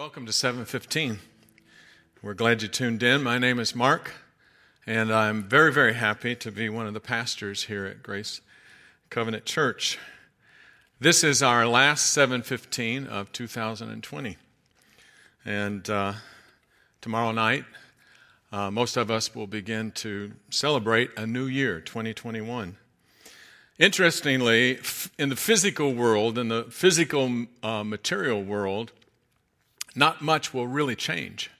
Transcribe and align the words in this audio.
Welcome 0.00 0.24
to 0.24 0.32
715. 0.32 1.18
We're 2.22 2.32
glad 2.32 2.62
you 2.62 2.68
tuned 2.68 3.02
in. 3.02 3.22
My 3.22 3.36
name 3.36 3.58
is 3.58 3.74
Mark, 3.74 4.12
and 4.86 5.12
I'm 5.12 5.42
very, 5.42 5.70
very 5.70 5.92
happy 5.92 6.34
to 6.36 6.50
be 6.50 6.70
one 6.70 6.86
of 6.86 6.94
the 6.94 7.00
pastors 7.00 7.64
here 7.64 7.84
at 7.84 8.02
Grace 8.02 8.40
Covenant 9.10 9.44
Church. 9.44 9.98
This 10.98 11.22
is 11.22 11.42
our 11.42 11.66
last 11.66 12.14
715 12.14 13.08
of 13.08 13.30
2020. 13.32 14.38
And 15.44 15.90
uh, 15.90 16.14
tomorrow 17.02 17.32
night, 17.32 17.66
uh, 18.50 18.70
most 18.70 18.96
of 18.96 19.10
us 19.10 19.34
will 19.34 19.46
begin 19.46 19.90
to 19.96 20.32
celebrate 20.48 21.10
a 21.18 21.26
new 21.26 21.44
year, 21.44 21.78
2021. 21.78 22.78
Interestingly, 23.78 24.78
in 25.18 25.28
the 25.28 25.36
physical 25.36 25.92
world, 25.92 26.38
in 26.38 26.48
the 26.48 26.64
physical 26.70 27.44
uh, 27.62 27.84
material 27.84 28.42
world, 28.42 28.92
not 30.00 30.22
much 30.22 30.52
will 30.52 30.66
really 30.66 30.96
change. 30.96 31.50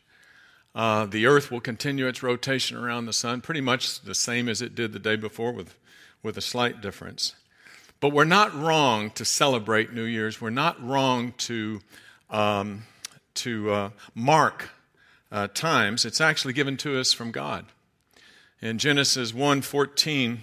Uh, 0.75 1.05
the 1.05 1.27
Earth 1.27 1.51
will 1.51 1.61
continue 1.61 2.09
its 2.09 2.23
rotation 2.23 2.77
around 2.77 3.05
the 3.05 3.12
sun, 3.12 3.41
pretty 3.41 3.61
much 3.61 4.01
the 4.01 4.15
same 4.15 4.48
as 4.48 4.62
it 4.62 4.75
did 4.75 4.93
the 4.93 4.98
day 4.98 5.15
before, 5.15 5.53
with, 5.53 5.77
with 6.23 6.39
a 6.39 6.41
slight 6.41 6.81
difference. 6.81 7.34
But 8.01 8.09
we're 8.09 8.25
not 8.25 8.55
wrong 8.55 9.11
to 9.11 9.27
celebrate 9.27 9.93
New 9.93 10.05
Year's. 10.05 10.41
We're 10.41 10.48
not 10.48 10.83
wrong 10.83 11.34
to, 11.39 11.81
um, 12.31 12.84
to 13.34 13.71
uh, 13.71 13.91
mark 14.15 14.70
uh, 15.31 15.48
times. 15.48 16.07
It's 16.07 16.20
actually 16.20 16.55
given 16.55 16.79
to 16.79 16.98
us 16.98 17.12
from 17.12 17.31
God. 17.31 17.67
In 18.62 18.79
Genesis 18.79 19.33
1:14, 19.33 20.39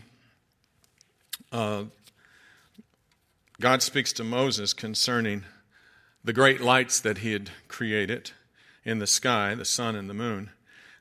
uh, 1.52 1.86
God 3.60 3.82
speaks 3.82 4.14
to 4.14 4.24
Moses 4.24 4.74
concerning 4.74 5.44
the 6.28 6.34
great 6.34 6.60
lights 6.60 7.00
that 7.00 7.20
he 7.20 7.32
had 7.32 7.50
created 7.70 8.32
in 8.84 9.00
the 9.00 9.08
sky, 9.08 9.56
the 9.56 9.64
sun 9.64 9.96
and 9.96 10.10
the 10.10 10.14
moon. 10.14 10.50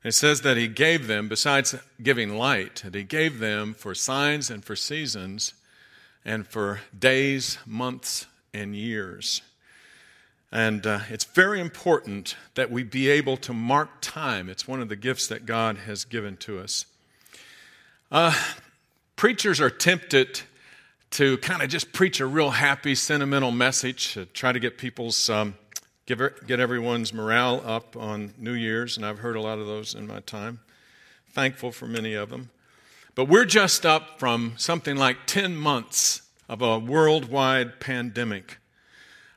And 0.05 0.11
it 0.11 0.13
says 0.13 0.43
that 0.43 0.57
he 0.57 0.69
gave 0.69 1.09
them, 1.09 1.29
besides 1.29 1.75
giving 2.01 2.37
light, 2.39 2.77
that 2.85 2.95
he 2.95 3.03
gave 3.03 3.41
them 3.41 3.75
for 3.75 3.93
signs 3.93 4.51
and 4.51 4.65
for 4.65 4.77
seasons 4.77 5.55
and 6.25 6.47
for 6.47 6.81
days, 6.97 7.59
months, 7.67 8.27
and 8.55 8.77
years. 8.77 9.43
And 10.53 10.87
uh, 10.87 11.01
it's 11.11 11.25
very 11.25 11.61
important 11.61 12.37
that 12.55 12.71
we 12.71 12.85
be 12.85 13.09
able 13.09 13.37
to 13.39 13.53
mark 13.53 14.01
time. 14.01 14.49
It's 14.49 14.69
one 14.69 14.81
of 14.81 14.89
the 14.89 14.95
gifts 14.95 15.27
that 15.27 15.45
God 15.45 15.79
has 15.79 16.05
given 16.05 16.37
to 16.37 16.61
us. 16.61 16.87
Uh, 18.13 18.33
preachers 19.17 19.61
are 19.61 19.71
tempted 19.71 20.43
to 21.17 21.39
kind 21.39 21.63
of 21.63 21.71
just 21.71 21.95
preach 21.95 22.21
a 22.21 22.27
real 22.27 22.51
happy, 22.51 22.95
sentimental 22.95 23.51
message, 23.51 24.13
to 24.13 24.27
try 24.27 24.53
to 24.53 24.61
get 24.61 24.77
people's, 24.77 25.31
um, 25.31 25.55
give, 26.05 26.21
get 26.47 26.61
everyone's 26.61 27.15
morale 27.15 27.63
up 27.65 27.97
on 27.97 28.35
New 28.37 28.53
Year's, 28.53 28.99
and 28.99 29.07
I've 29.07 29.21
heard 29.21 29.35
a 29.35 29.41
lot 29.41 29.59
of 29.59 29.67
those 29.67 29.95
in 29.95 30.07
my 30.07 30.21
time. 30.21 30.61
Thankful 31.31 31.73
for 31.73 31.87
many 31.87 32.13
of 32.13 32.29
them. 32.29 32.51
But 33.15 33.29
we're 33.29 33.47
just 33.47 33.87
up 33.87 34.19
from 34.19 34.57
something 34.59 34.95
like 34.95 35.17
10 35.25 35.57
months 35.57 36.21
of 36.51 36.61
a 36.61 36.79
worldwide 36.79 37.81
pandemic. 37.81 38.59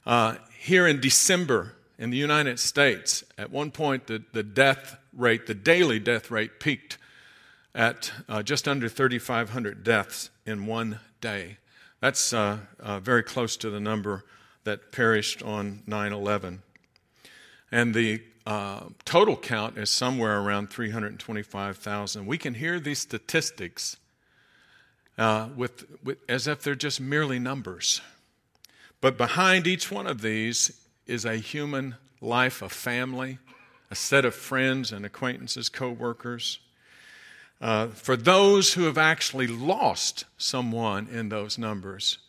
Uh, 0.05 0.35
here 0.59 0.85
in 0.85 0.99
December 0.99 1.75
in 1.97 2.09
the 2.09 2.17
United 2.17 2.59
States, 2.59 3.23
at 3.37 3.51
one 3.51 3.71
point 3.71 4.07
the, 4.07 4.21
the 4.33 4.43
death 4.43 4.97
rate, 5.13 5.47
the 5.47 5.53
daily 5.53 5.97
death 5.97 6.29
rate, 6.29 6.59
peaked 6.59 6.97
at 7.73 8.11
uh, 8.27 8.43
just 8.43 8.67
under 8.67 8.89
3,500 8.89 9.81
deaths 9.81 10.29
in 10.45 10.65
one 10.65 10.99
day. 11.21 11.55
That's 11.99 12.33
uh, 12.33 12.59
uh, 12.79 12.99
very 12.99 13.23
close 13.23 13.57
to 13.57 13.69
the 13.69 13.79
number 13.79 14.23
that 14.63 14.91
perished 14.91 15.43
on 15.43 15.83
9 15.85 16.13
11. 16.13 16.61
And 17.71 17.93
the 17.93 18.21
uh, 18.45 18.85
total 19.05 19.35
count 19.35 19.77
is 19.77 19.89
somewhere 19.89 20.39
around 20.39 20.69
325,000. 20.69 22.25
We 22.25 22.37
can 22.37 22.55
hear 22.55 22.79
these 22.79 22.99
statistics 22.99 23.97
uh, 25.17 25.49
with, 25.55 25.85
with, 26.03 26.17
as 26.27 26.47
if 26.47 26.63
they're 26.63 26.75
just 26.75 26.99
merely 27.01 27.37
numbers. 27.37 28.01
But 29.01 29.17
behind 29.17 29.67
each 29.67 29.91
one 29.91 30.07
of 30.07 30.21
these 30.21 30.81
is 31.05 31.25
a 31.25 31.35
human 31.35 31.95
life, 32.21 32.61
a 32.61 32.69
family, 32.69 33.37
a 33.91 33.95
set 33.95 34.25
of 34.25 34.33
friends 34.33 34.91
and 34.91 35.05
acquaintances, 35.05 35.69
co 35.69 35.89
workers. 35.89 36.59
Uh, 37.61 37.87
for 37.87 38.15
those 38.15 38.73
who 38.73 38.83
have 38.83 38.97
actually 38.97 39.47
lost 39.47 40.25
someone 40.37 41.07
in 41.09 41.29
those 41.29 41.57
numbers, 41.57 42.19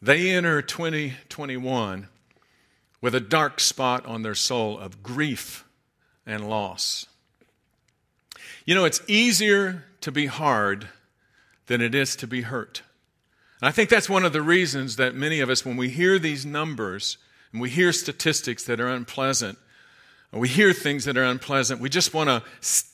they 0.00 0.30
enter 0.30 0.60
2021 0.60 2.08
with 3.00 3.14
a 3.14 3.20
dark 3.20 3.60
spot 3.60 4.04
on 4.04 4.22
their 4.22 4.34
soul 4.34 4.78
of 4.78 5.02
grief 5.02 5.64
and 6.26 6.48
loss. 6.48 7.06
You 8.64 8.74
know, 8.74 8.84
it's 8.84 9.00
easier 9.08 9.84
to 10.02 10.12
be 10.12 10.26
hard 10.26 10.88
than 11.66 11.80
it 11.80 11.94
is 11.94 12.14
to 12.16 12.26
be 12.26 12.42
hurt. 12.42 12.82
And 13.60 13.68
I 13.68 13.72
think 13.72 13.88
that's 13.88 14.08
one 14.08 14.24
of 14.24 14.32
the 14.32 14.42
reasons 14.42 14.96
that 14.96 15.14
many 15.14 15.40
of 15.40 15.48
us, 15.48 15.64
when 15.64 15.76
we 15.76 15.88
hear 15.88 16.18
these 16.18 16.44
numbers 16.44 17.16
and 17.52 17.60
we 17.60 17.70
hear 17.70 17.92
statistics 17.92 18.64
that 18.64 18.80
are 18.80 18.88
unpleasant, 18.88 19.58
we 20.40 20.48
hear 20.48 20.72
things 20.72 21.04
that 21.04 21.18
are 21.18 21.24
unpleasant, 21.24 21.78
we 21.78 21.90
just 21.90 22.14
want 22.14 22.28
to 22.30 22.42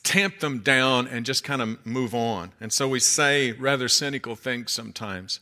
tamp 0.03 0.39
them 0.39 0.59
down 0.59 1.07
and 1.07 1.25
just 1.25 1.43
kind 1.43 1.61
of 1.61 1.85
move 1.85 2.13
on. 2.13 2.51
And 2.59 2.73
so 2.73 2.87
we 2.87 2.99
say 2.99 3.53
rather 3.53 3.87
cynical 3.87 4.35
things 4.35 4.73
sometimes. 4.73 5.39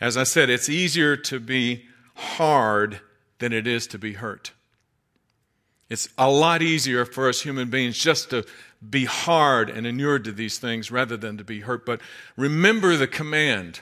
As 0.00 0.16
I 0.16 0.22
said, 0.22 0.48
it's 0.48 0.68
easier 0.68 1.16
to 1.16 1.40
be 1.40 1.86
hard 2.14 3.00
than 3.40 3.52
it 3.52 3.66
is 3.66 3.88
to 3.88 3.98
be 3.98 4.12
hurt. 4.12 4.52
It's 5.90 6.08
a 6.16 6.30
lot 6.30 6.62
easier 6.62 7.04
for 7.04 7.28
us 7.28 7.42
human 7.42 7.68
beings 7.68 7.98
just 7.98 8.30
to 8.30 8.46
be 8.88 9.04
hard 9.04 9.68
and 9.68 9.86
inured 9.86 10.24
to 10.24 10.32
these 10.32 10.58
things 10.58 10.90
rather 10.90 11.16
than 11.16 11.36
to 11.38 11.44
be 11.44 11.60
hurt. 11.60 11.84
But 11.84 12.00
remember 12.36 12.96
the 12.96 13.08
command 13.08 13.80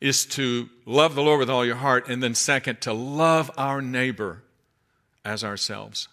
is 0.00 0.26
to 0.26 0.68
love 0.86 1.14
the 1.14 1.22
Lord 1.22 1.38
with 1.38 1.50
all 1.50 1.64
your 1.64 1.76
heart, 1.76 2.08
and 2.08 2.22
then, 2.22 2.34
second, 2.34 2.80
to 2.82 2.92
love 2.92 3.50
our 3.56 3.80
neighbor 3.80 4.42
as 5.24 5.42
ourselves 5.42 6.08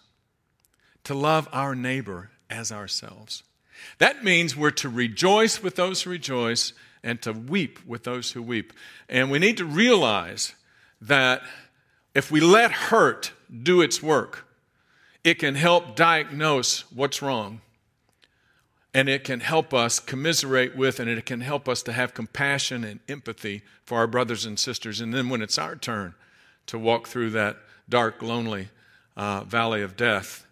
to 1.04 1.14
love 1.14 1.48
our 1.52 1.74
neighbor 1.74 2.30
as 2.48 2.70
ourselves. 2.70 3.42
That 3.98 4.22
means 4.22 4.56
we're 4.56 4.70
to 4.72 4.88
rejoice 4.88 5.62
with 5.62 5.76
those 5.76 6.02
who 6.02 6.10
rejoice 6.10 6.72
and 7.02 7.20
to 7.22 7.32
weep 7.32 7.84
with 7.86 8.04
those 8.04 8.32
who 8.32 8.42
weep. 8.42 8.72
And 9.08 9.30
we 9.30 9.38
need 9.38 9.56
to 9.56 9.64
realize 9.64 10.54
that 11.00 11.42
if 12.14 12.30
we 12.30 12.40
let 12.40 12.70
hurt 12.70 13.32
do 13.62 13.80
its 13.80 14.02
work, 14.02 14.46
it 15.24 15.38
can 15.38 15.54
help 15.54 15.96
diagnose 15.96 16.90
what's 16.92 17.22
wrong. 17.22 17.60
And 18.94 19.08
it 19.08 19.24
can 19.24 19.40
help 19.40 19.72
us 19.72 19.98
commiserate 19.98 20.76
with, 20.76 21.00
and 21.00 21.08
it 21.08 21.24
can 21.24 21.40
help 21.40 21.66
us 21.66 21.82
to 21.84 21.92
have 21.92 22.12
compassion 22.12 22.84
and 22.84 23.00
empathy 23.08 23.62
for 23.84 23.98
our 23.98 24.06
brothers 24.06 24.44
and 24.44 24.58
sisters. 24.58 25.00
And 25.00 25.14
then 25.14 25.30
when 25.30 25.40
it's 25.40 25.56
our 25.56 25.76
turn 25.76 26.14
to 26.66 26.78
walk 26.78 27.08
through 27.08 27.30
that 27.30 27.56
dark, 27.88 28.20
lonely 28.20 28.68
uh, 29.16 29.44
valley 29.44 29.80
of 29.80 29.96
death, 29.96 30.46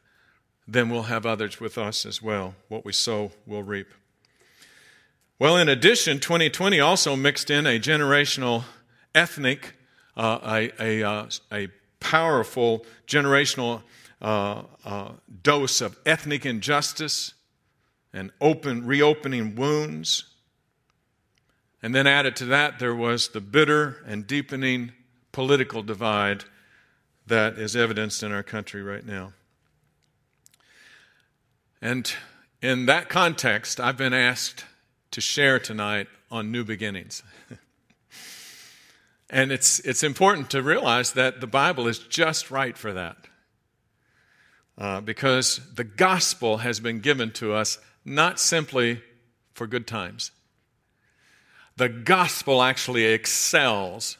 then 0.70 0.88
we'll 0.88 1.04
have 1.04 1.26
others 1.26 1.58
with 1.58 1.76
us 1.76 2.06
as 2.06 2.22
well. 2.22 2.54
What 2.68 2.84
we 2.84 2.92
sow, 2.92 3.32
we'll 3.44 3.64
reap. 3.64 3.88
Well, 5.38 5.56
in 5.56 5.68
addition, 5.68 6.20
2020 6.20 6.78
also 6.78 7.16
mixed 7.16 7.50
in 7.50 7.66
a 7.66 7.80
generational, 7.80 8.64
ethnic, 9.12 9.74
uh, 10.16 10.38
a, 10.44 11.00
a, 11.02 11.02
uh, 11.02 11.26
a 11.52 11.68
powerful 11.98 12.86
generational 13.06 13.82
uh, 14.22 14.62
uh 14.84 15.12
dose 15.42 15.80
of 15.80 15.98
ethnic 16.04 16.44
injustice 16.44 17.34
and 18.12 18.30
open, 18.40 18.86
reopening 18.86 19.56
wounds. 19.56 20.34
And 21.82 21.94
then 21.94 22.06
added 22.06 22.36
to 22.36 22.44
that, 22.46 22.78
there 22.78 22.94
was 22.94 23.28
the 23.28 23.40
bitter 23.40 24.04
and 24.06 24.26
deepening 24.26 24.92
political 25.32 25.82
divide 25.82 26.44
that 27.26 27.54
is 27.54 27.74
evidenced 27.74 28.22
in 28.22 28.30
our 28.30 28.42
country 28.42 28.82
right 28.82 29.06
now. 29.06 29.32
And 31.82 32.12
in 32.60 32.86
that 32.86 33.08
context, 33.08 33.80
I've 33.80 33.96
been 33.96 34.12
asked 34.12 34.64
to 35.12 35.20
share 35.20 35.58
tonight 35.58 36.08
on 36.30 36.52
new 36.52 36.64
beginnings. 36.64 37.22
and 39.30 39.50
it's, 39.50 39.80
it's 39.80 40.02
important 40.02 40.50
to 40.50 40.62
realize 40.62 41.12
that 41.14 41.40
the 41.40 41.46
Bible 41.46 41.88
is 41.88 41.98
just 41.98 42.50
right 42.50 42.76
for 42.76 42.92
that. 42.92 43.16
Uh, 44.78 45.00
because 45.00 45.60
the 45.74 45.84
gospel 45.84 46.58
has 46.58 46.80
been 46.80 47.00
given 47.00 47.30
to 47.32 47.52
us 47.52 47.78
not 48.04 48.40
simply 48.40 49.02
for 49.52 49.66
good 49.66 49.86
times. 49.86 50.30
The 51.76 51.88
gospel 51.88 52.62
actually 52.62 53.04
excels 53.04 54.16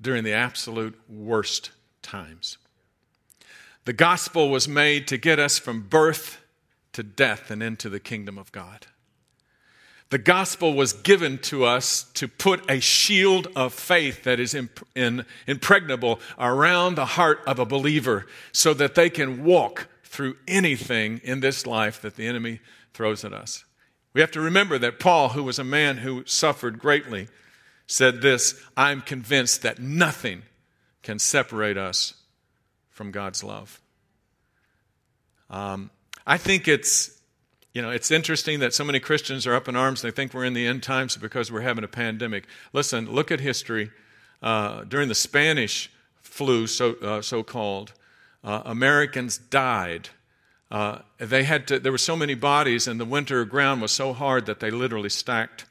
during 0.00 0.24
the 0.24 0.32
absolute 0.32 0.98
worst 1.08 1.70
times. 2.02 2.58
The 3.84 3.92
gospel 3.92 4.50
was 4.50 4.66
made 4.66 5.06
to 5.08 5.16
get 5.16 5.38
us 5.38 5.58
from 5.58 5.82
birth 5.82 6.38
to 6.96 7.02
death 7.02 7.50
and 7.50 7.62
into 7.62 7.90
the 7.90 8.00
kingdom 8.00 8.38
of 8.38 8.50
God. 8.52 8.86
The 10.08 10.18
gospel 10.18 10.72
was 10.72 10.94
given 10.94 11.36
to 11.38 11.64
us 11.64 12.04
to 12.14 12.26
put 12.26 12.70
a 12.70 12.80
shield 12.80 13.48
of 13.54 13.74
faith 13.74 14.24
that 14.24 14.40
is 14.40 14.56
impregnable 15.46 16.20
around 16.38 16.94
the 16.94 17.04
heart 17.04 17.40
of 17.46 17.58
a 17.58 17.66
believer 17.66 18.26
so 18.50 18.72
that 18.74 18.94
they 18.94 19.10
can 19.10 19.44
walk 19.44 19.88
through 20.04 20.36
anything 20.48 21.20
in 21.22 21.40
this 21.40 21.66
life 21.66 22.00
that 22.00 22.16
the 22.16 22.26
enemy 22.26 22.60
throws 22.94 23.26
at 23.26 23.34
us. 23.34 23.64
We 24.14 24.22
have 24.22 24.30
to 24.30 24.40
remember 24.40 24.78
that 24.78 24.98
Paul, 24.98 25.30
who 25.30 25.42
was 25.42 25.58
a 25.58 25.64
man 25.64 25.98
who 25.98 26.24
suffered 26.24 26.78
greatly, 26.78 27.28
said 27.86 28.22
this 28.22 28.58
I'm 28.74 29.02
convinced 29.02 29.60
that 29.62 29.80
nothing 29.80 30.44
can 31.02 31.18
separate 31.18 31.76
us 31.76 32.14
from 32.88 33.10
God's 33.10 33.44
love. 33.44 33.82
Um, 35.50 35.90
I 36.26 36.38
think 36.38 36.68
it's 36.68 37.16
you 37.76 37.82
know, 37.82 37.90
it's 37.90 38.10
interesting 38.10 38.60
that 38.60 38.72
so 38.72 38.84
many 38.84 38.98
Christians 38.98 39.46
are 39.46 39.54
up 39.54 39.68
in 39.68 39.76
arms. 39.76 40.00
They 40.00 40.10
think 40.10 40.32
we're 40.32 40.46
in 40.46 40.54
the 40.54 40.66
end 40.66 40.82
times 40.82 41.18
because 41.18 41.52
we're 41.52 41.60
having 41.60 41.84
a 41.84 41.88
pandemic. 41.88 42.46
Listen, 42.72 43.12
look 43.12 43.30
at 43.30 43.40
history. 43.40 43.90
Uh, 44.42 44.84
during 44.84 45.10
the 45.10 45.14
Spanish 45.14 45.90
flu, 46.22 46.66
so, 46.66 46.94
uh, 47.02 47.20
so 47.20 47.42
called, 47.42 47.92
uh, 48.42 48.62
Americans 48.64 49.36
died. 49.36 50.08
Uh, 50.70 51.00
they 51.18 51.44
had 51.44 51.66
to, 51.66 51.78
there 51.78 51.92
were 51.92 51.98
so 51.98 52.16
many 52.16 52.32
bodies, 52.32 52.88
and 52.88 52.98
the 52.98 53.04
winter 53.04 53.44
ground 53.44 53.82
was 53.82 53.92
so 53.92 54.14
hard 54.14 54.46
that 54.46 54.60
they 54.60 54.70
literally 54.70 55.10
stacked 55.10 55.66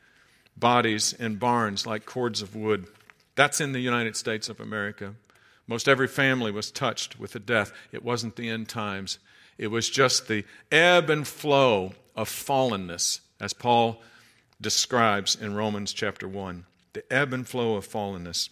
bodies 0.56 1.12
in 1.12 1.38
barns 1.38 1.88
like 1.88 2.06
cords 2.06 2.44
of 2.44 2.56
wood. 2.56 2.86
That's 3.34 3.60
in 3.60 3.72
the 3.72 3.80
United 3.80 4.16
States 4.16 4.48
of 4.48 4.60
America. 4.60 5.16
Most 5.66 5.88
every 5.88 6.08
family 6.08 6.52
was 6.52 6.70
touched 6.70 7.20
with 7.20 7.36
a 7.36 7.40
death. 7.40 7.72
It 7.92 8.04
wasn't 8.04 8.36
the 8.36 8.48
end 8.48 8.70
times, 8.70 9.18
it 9.58 9.68
was 9.68 9.90
just 9.90 10.28
the 10.28 10.44
ebb 10.72 11.10
and 11.10 11.28
flow 11.28 11.94
of 12.16 12.30
fallenness, 12.30 13.22
as 13.40 13.54
Paul 13.54 14.02
describes 14.60 15.36
in 15.36 15.56
Romans 15.56 15.94
chapter 15.94 16.28
1. 16.28 16.66
The 16.94 17.14
ebb 17.14 17.34
and 17.34 17.48
flow 17.48 17.76
of 17.76 17.88
fallenness. 17.88 18.50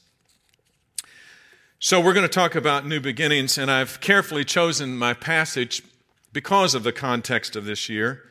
So, 1.79 2.00
we're 2.00 2.13
going 2.13 2.27
to 2.27 2.33
talk 2.33 2.55
about 2.55 2.85
new 2.85 3.01
beginnings, 3.01 3.57
and 3.57 3.69
I've 3.69 4.00
carefully 4.00 4.45
chosen 4.45 4.97
my 4.97 5.13
passage 5.13 5.83
because 6.31 6.73
of 6.73 6.83
the 6.83 6.94
context 6.94 7.55
of 7.55 7.65
this 7.65 7.89
year. 7.89 8.23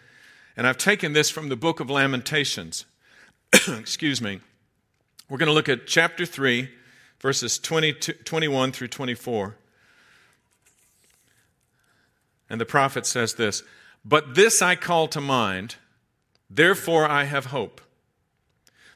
And 0.56 0.66
I've 0.66 0.78
taken 0.78 1.12
this 1.12 1.30
from 1.30 1.48
the 1.48 1.56
book 1.56 1.80
of 1.80 1.88
Lamentations. 1.88 2.84
Excuse 3.68 4.20
me. 4.20 4.40
We're 5.28 5.38
going 5.38 5.48
to 5.48 5.54
look 5.54 5.68
at 5.68 5.86
chapter 5.86 6.26
3, 6.26 6.68
verses 7.20 7.58
20 7.58 7.92
21 7.92 8.72
through 8.72 8.88
24. 8.88 9.56
And 12.48 12.60
the 12.60 12.66
prophet 12.66 13.06
says 13.06 13.34
this 13.34 13.62
But 14.04 14.34
this 14.34 14.62
I 14.62 14.74
call 14.74 15.08
to 15.08 15.20
mind, 15.20 15.76
therefore 16.50 17.06
I 17.06 17.24
have 17.24 17.46
hope. 17.46 17.80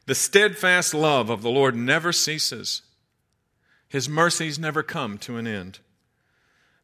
The 0.05 0.15
steadfast 0.15 0.93
love 0.93 1.29
of 1.29 1.41
the 1.41 1.49
Lord 1.49 1.75
never 1.75 2.13
ceases, 2.13 2.81
His 3.89 4.07
mercies 4.07 4.57
never 4.57 4.83
come 4.83 5.17
to 5.19 5.37
an 5.37 5.47
end. 5.47 5.79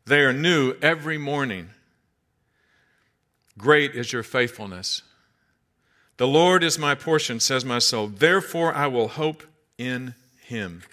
They 0.06 0.22
are 0.22 0.34
new 0.34 0.76
every 0.82 1.18
morning. 1.18 1.70
Great 3.58 3.96
is 3.96 4.12
your 4.12 4.24
faithfulness. 4.24 5.04
The 6.18 6.28
Lord 6.28 6.64
is 6.64 6.78
my 6.78 6.96
portion, 6.96 7.40
says 7.40 7.64
my 7.64 7.80
soul. 7.80 8.08
Therefore 8.08 8.74
I 8.74 8.88
will 8.88 9.08
hope 9.10 9.44
in 9.78 10.16
Him. 10.42 10.84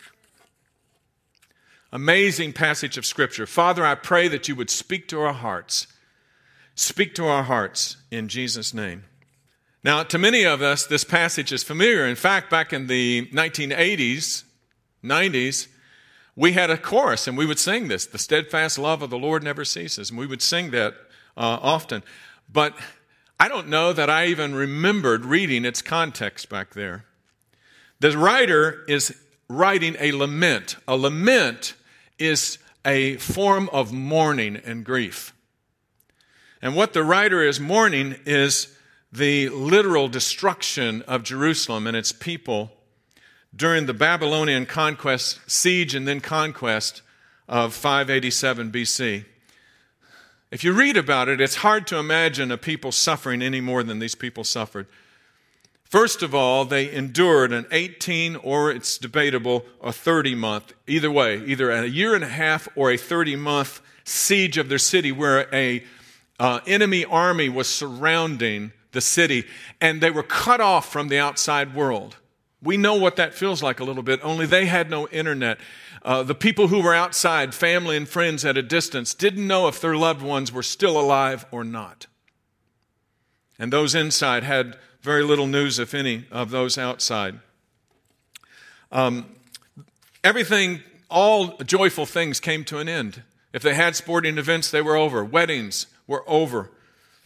Amazing 1.92 2.52
passage 2.52 2.96
of 2.96 3.04
Scripture. 3.04 3.46
Father, 3.46 3.84
I 3.84 3.96
pray 3.96 4.28
that 4.28 4.46
you 4.46 4.54
would 4.54 4.70
speak 4.70 5.08
to 5.08 5.20
our 5.20 5.32
hearts. 5.32 5.88
Speak 6.76 7.14
to 7.16 7.26
our 7.26 7.42
hearts 7.42 7.96
in 8.12 8.28
Jesus' 8.28 8.72
name. 8.72 9.04
Now, 9.82 10.04
to 10.04 10.18
many 10.18 10.44
of 10.44 10.62
us, 10.62 10.86
this 10.86 11.02
passage 11.02 11.52
is 11.52 11.64
familiar. 11.64 12.06
In 12.06 12.14
fact, 12.14 12.48
back 12.48 12.72
in 12.72 12.86
the 12.86 13.26
1980s, 13.32 14.44
90s, 15.02 15.66
we 16.36 16.52
had 16.52 16.70
a 16.70 16.76
chorus 16.76 17.26
and 17.26 17.36
we 17.36 17.46
would 17.46 17.58
sing 17.58 17.88
this 17.88 18.06
The 18.06 18.18
steadfast 18.18 18.78
love 18.78 19.02
of 19.02 19.10
the 19.10 19.18
Lord 19.18 19.42
never 19.42 19.64
ceases. 19.64 20.10
And 20.10 20.18
we 20.18 20.26
would 20.26 20.42
sing 20.42 20.70
that 20.70 20.94
uh, 21.36 21.58
often. 21.60 22.04
But 22.52 22.78
I 23.40 23.48
don't 23.48 23.68
know 23.68 23.92
that 23.92 24.08
I 24.08 24.26
even 24.26 24.54
remembered 24.54 25.24
reading 25.24 25.64
its 25.64 25.82
context 25.82 26.48
back 26.48 26.74
there. 26.74 27.04
The 27.98 28.16
writer 28.16 28.84
is 28.86 29.16
writing 29.48 29.96
a 29.98 30.12
lament. 30.12 30.76
A 30.86 30.96
lament 30.96 31.74
is 32.20 32.58
a 32.84 33.16
form 33.16 33.68
of 33.72 33.92
mourning 33.92 34.56
and 34.56 34.84
grief. 34.84 35.34
And 36.62 36.76
what 36.76 36.92
the 36.92 37.02
writer 37.02 37.42
is 37.42 37.58
mourning 37.58 38.16
is 38.26 38.76
the 39.12 39.48
literal 39.48 40.08
destruction 40.08 41.02
of 41.02 41.22
Jerusalem 41.22 41.86
and 41.86 41.96
its 41.96 42.12
people 42.12 42.72
during 43.54 43.86
the 43.86 43.94
Babylonian 43.94 44.66
conquest, 44.66 45.40
siege, 45.50 45.94
and 45.94 46.06
then 46.06 46.20
conquest 46.20 47.02
of 47.48 47.74
587 47.74 48.70
BC. 48.70 49.24
If 50.50 50.62
you 50.62 50.72
read 50.72 50.96
about 50.96 51.28
it, 51.28 51.40
it's 51.40 51.56
hard 51.56 51.86
to 51.88 51.96
imagine 51.96 52.50
a 52.50 52.58
people 52.58 52.92
suffering 52.92 53.42
any 53.42 53.60
more 53.60 53.82
than 53.82 53.98
these 53.98 54.14
people 54.14 54.44
suffered. 54.44 54.86
First 55.90 56.22
of 56.22 56.36
all, 56.36 56.64
they 56.64 56.88
endured 56.88 57.52
an 57.52 57.66
18 57.72 58.36
or 58.36 58.70
it's 58.70 58.96
debatable, 58.96 59.64
a 59.82 59.92
30 59.92 60.36
month, 60.36 60.72
either 60.86 61.10
way, 61.10 61.44
either 61.44 61.72
a 61.72 61.84
year 61.84 62.14
and 62.14 62.22
a 62.22 62.28
half 62.28 62.68
or 62.76 62.92
a 62.92 62.96
30 62.96 63.34
month 63.34 63.80
siege 64.04 64.56
of 64.56 64.68
their 64.68 64.78
city 64.78 65.10
where 65.10 65.52
a 65.52 65.82
uh, 66.38 66.60
enemy 66.64 67.04
army 67.04 67.48
was 67.48 67.68
surrounding 67.68 68.70
the 68.92 69.00
city 69.00 69.44
and 69.80 70.00
they 70.00 70.12
were 70.12 70.22
cut 70.22 70.60
off 70.60 70.92
from 70.92 71.08
the 71.08 71.18
outside 71.18 71.74
world. 71.74 72.18
We 72.62 72.76
know 72.76 72.94
what 72.94 73.16
that 73.16 73.34
feels 73.34 73.60
like 73.60 73.80
a 73.80 73.84
little 73.84 74.04
bit, 74.04 74.20
only 74.22 74.46
they 74.46 74.66
had 74.66 74.90
no 74.90 75.08
internet. 75.08 75.58
Uh, 76.04 76.22
the 76.22 76.36
people 76.36 76.68
who 76.68 76.80
were 76.80 76.94
outside, 76.94 77.52
family 77.52 77.96
and 77.96 78.08
friends 78.08 78.44
at 78.44 78.56
a 78.56 78.62
distance, 78.62 79.12
didn't 79.12 79.44
know 79.44 79.66
if 79.66 79.80
their 79.80 79.96
loved 79.96 80.22
ones 80.22 80.52
were 80.52 80.62
still 80.62 81.00
alive 81.00 81.46
or 81.50 81.64
not. 81.64 82.06
And 83.58 83.72
those 83.72 83.96
inside 83.96 84.44
had 84.44 84.78
very 85.02 85.22
little 85.22 85.46
news, 85.46 85.78
if 85.78 85.94
any, 85.94 86.24
of 86.30 86.50
those 86.50 86.76
outside. 86.76 87.38
Um, 88.92 89.26
everything, 90.22 90.80
all 91.10 91.56
joyful 91.58 92.06
things 92.06 92.40
came 92.40 92.64
to 92.64 92.78
an 92.78 92.88
end. 92.88 93.22
If 93.52 93.62
they 93.62 93.74
had 93.74 93.96
sporting 93.96 94.38
events, 94.38 94.70
they 94.70 94.82
were 94.82 94.96
over. 94.96 95.24
Weddings 95.24 95.86
were 96.06 96.24
over. 96.26 96.70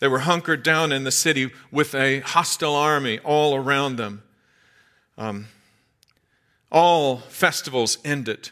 They 0.01 0.09
were 0.09 0.21
hunkered 0.21 0.63
down 0.63 0.93
in 0.93 1.05
the 1.05 1.11
city 1.11 1.51
with 1.71 1.95
a 1.95 2.21
hostile 2.21 2.75
army 2.75 3.19
all 3.21 3.55
around 3.55 3.97
them. 3.97 4.23
Um, 5.17 5.47
all 6.71 7.19
festivals 7.19 7.99
ended, 8.05 8.51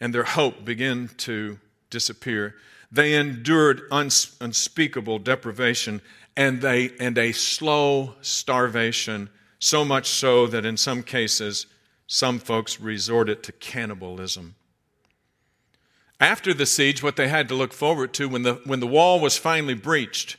and 0.00 0.14
their 0.14 0.24
hope 0.24 0.64
began 0.64 1.08
to 1.18 1.58
disappear. 1.88 2.54
They 2.92 3.14
endured 3.14 3.82
unspeakable 3.90 5.20
deprivation 5.20 6.02
and, 6.36 6.60
they, 6.60 6.90
and 7.00 7.16
a 7.18 7.32
slow 7.32 8.14
starvation, 8.20 9.28
so 9.58 9.84
much 9.84 10.08
so 10.08 10.46
that 10.46 10.64
in 10.64 10.76
some 10.76 11.02
cases, 11.02 11.66
some 12.06 12.38
folks 12.38 12.80
resorted 12.80 13.42
to 13.44 13.52
cannibalism. 13.52 14.54
After 16.18 16.52
the 16.52 16.66
siege, 16.66 17.02
what 17.02 17.16
they 17.16 17.28
had 17.28 17.48
to 17.48 17.54
look 17.54 17.72
forward 17.72 18.12
to, 18.14 18.28
when 18.28 18.42
the, 18.42 18.54
when 18.64 18.80
the 18.80 18.86
wall 18.86 19.20
was 19.20 19.36
finally 19.36 19.74
breached 19.74 20.36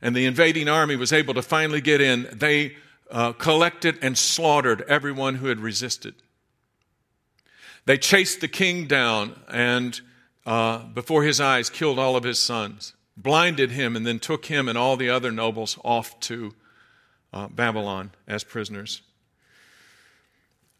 and 0.00 0.14
the 0.14 0.26
invading 0.26 0.68
army 0.68 0.96
was 0.96 1.12
able 1.12 1.34
to 1.34 1.42
finally 1.42 1.80
get 1.80 2.00
in, 2.00 2.28
they 2.32 2.76
uh, 3.10 3.32
collected 3.32 3.98
and 4.02 4.16
slaughtered 4.16 4.82
everyone 4.82 5.36
who 5.36 5.46
had 5.46 5.60
resisted. 5.60 6.14
They 7.86 7.98
chased 7.98 8.40
the 8.40 8.48
king 8.48 8.86
down 8.86 9.38
and, 9.48 10.00
uh, 10.44 10.78
before 10.86 11.22
his 11.22 11.40
eyes, 11.40 11.70
killed 11.70 11.98
all 11.98 12.16
of 12.16 12.24
his 12.24 12.40
sons 12.40 12.94
blinded 13.16 13.70
him, 13.70 13.96
and 13.96 14.06
then 14.06 14.18
took 14.18 14.46
him 14.46 14.68
and 14.68 14.76
all 14.76 14.96
the 14.96 15.10
other 15.10 15.32
nobles 15.32 15.78
off 15.84 16.18
to 16.20 16.54
uh, 17.32 17.48
Babylon 17.48 18.12
as 18.26 18.44
prisoners. 18.44 19.02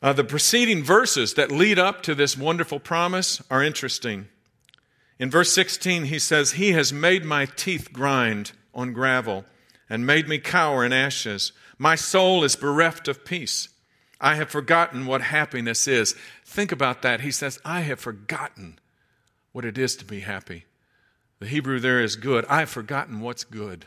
Uh, 0.02 0.12
the 0.12 0.24
preceding 0.24 0.82
verses 0.84 1.34
that 1.34 1.50
lead 1.50 1.78
up 1.78 2.02
to 2.02 2.14
this 2.14 2.36
wonderful 2.36 2.78
promise 2.78 3.42
are 3.50 3.62
interesting. 3.62 4.28
In 5.18 5.30
verse 5.30 5.52
16, 5.52 6.04
he 6.04 6.18
says, 6.18 6.52
He 6.52 6.72
has 6.72 6.92
made 6.92 7.24
my 7.24 7.46
teeth 7.46 7.92
grind 7.92 8.52
on 8.74 8.92
gravel 8.92 9.46
and 9.88 10.06
made 10.06 10.28
me 10.28 10.38
cower 10.38 10.84
in 10.84 10.92
ashes. 10.92 11.52
My 11.78 11.94
soul 11.94 12.44
is 12.44 12.56
bereft 12.56 13.08
of 13.08 13.24
peace. 13.24 13.68
I 14.20 14.34
have 14.36 14.50
forgotten 14.50 15.06
what 15.06 15.22
happiness 15.22 15.86
is. 15.86 16.14
Think 16.44 16.72
about 16.72 17.02
that. 17.02 17.20
He 17.20 17.30
says, 17.30 17.58
I 17.64 17.80
have 17.80 18.00
forgotten 18.00 18.78
what 19.52 19.64
it 19.64 19.78
is 19.78 19.96
to 19.96 20.04
be 20.04 20.20
happy. 20.20 20.64
The 21.38 21.46
Hebrew 21.46 21.78
there 21.78 22.00
is 22.00 22.16
good. 22.16 22.44
I've 22.46 22.70
forgotten 22.70 23.20
what's 23.20 23.44
good. 23.44 23.86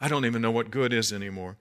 I 0.00 0.08
don't 0.08 0.26
even 0.26 0.42
know 0.42 0.50
what 0.50 0.70
good 0.70 0.92
is 0.92 1.12
anymore. 1.12 1.56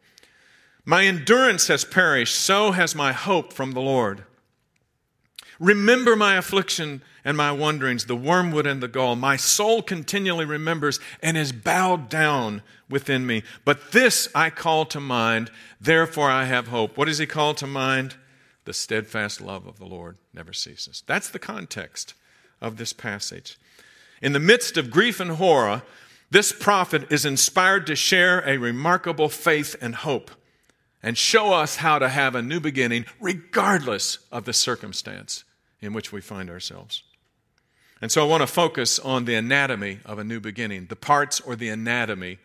My 0.84 1.06
endurance 1.06 1.68
has 1.68 1.86
perished, 1.86 2.36
so 2.36 2.72
has 2.72 2.94
my 2.94 3.14
hope 3.14 3.54
from 3.54 3.72
the 3.72 3.82
Lord. 3.82 4.26
Remember 5.60 6.16
my 6.16 6.36
affliction 6.36 7.02
and 7.24 7.38
my 7.38 7.52
wanderings, 7.52 8.06
the 8.06 8.16
wormwood 8.16 8.68
and 8.68 8.84
the 8.84 8.88
gall. 8.88 9.16
My 9.16 9.38
soul 9.38 9.82
continually 9.82 10.46
remembers 10.46 11.00
and 11.22 11.38
is 11.38 11.52
bowed 11.52 12.10
down 12.10 12.62
within 12.90 13.26
me. 13.26 13.44
But 13.64 13.94
this 13.94 14.28
I 14.36 14.50
call 14.50 14.86
to 14.88 15.00
mind, 15.00 15.50
therefore 15.80 16.30
I 16.30 16.46
have 16.46 16.68
hope. 16.68 16.98
What 16.98 17.06
does 17.06 17.18
he 17.18 17.26
call 17.26 17.54
to 17.56 17.68
mind? 17.68 18.16
The 18.66 18.74
steadfast 18.74 19.42
love 19.42 19.66
of 19.66 19.80
the 19.80 19.86
Lord 19.86 20.18
never 20.34 20.54
ceases. 20.54 21.04
That's 21.08 21.30
the 21.30 21.40
context 21.40 22.14
of 22.62 22.78
this 22.78 22.94
passage. 22.94 23.58
In 24.26 24.34
the 24.34 24.40
midst 24.40 24.76
of 24.76 24.90
grief 24.90 25.20
and 25.20 25.34
horror, 25.34 25.84
this 26.32 26.52
prophet 26.52 27.12
is 27.12 27.26
inspired 27.26 27.86
to 27.86 27.96
share 27.96 28.40
a 28.40 28.58
remarkable 28.58 29.30
faith 29.30 29.76
and 29.80 29.94
hope 29.94 30.32
and 31.04 31.16
show 31.16 31.54
us 31.54 31.76
how 31.76 32.00
to 32.00 32.10
have 32.10 32.34
a 32.34 32.42
new 32.42 32.60
beginning 32.60 33.06
regardless 33.20 34.18
of 34.32 34.46
the 34.46 34.52
circumstance 34.52 35.44
in 35.80 35.94
which 35.94 36.12
we 36.12 36.22
find 36.22 36.50
ourselves. 36.50 37.04
And 38.02 38.12
so 38.12 38.26
I 38.26 38.28
want 38.28 38.42
to 38.42 38.48
focus 38.48 38.98
on 38.98 39.26
the 39.26 39.36
anatomy 39.36 40.00
of 40.06 40.18
a 40.18 40.24
new 40.24 40.40
beginning, 40.40 40.88
the 40.88 40.96
parts 40.96 41.40
or 41.40 41.56
the 41.56 41.70
anatomy 41.70 42.40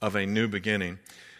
of 0.00 0.14
a 0.14 0.26
new 0.26 0.46
beginning. 0.46 0.96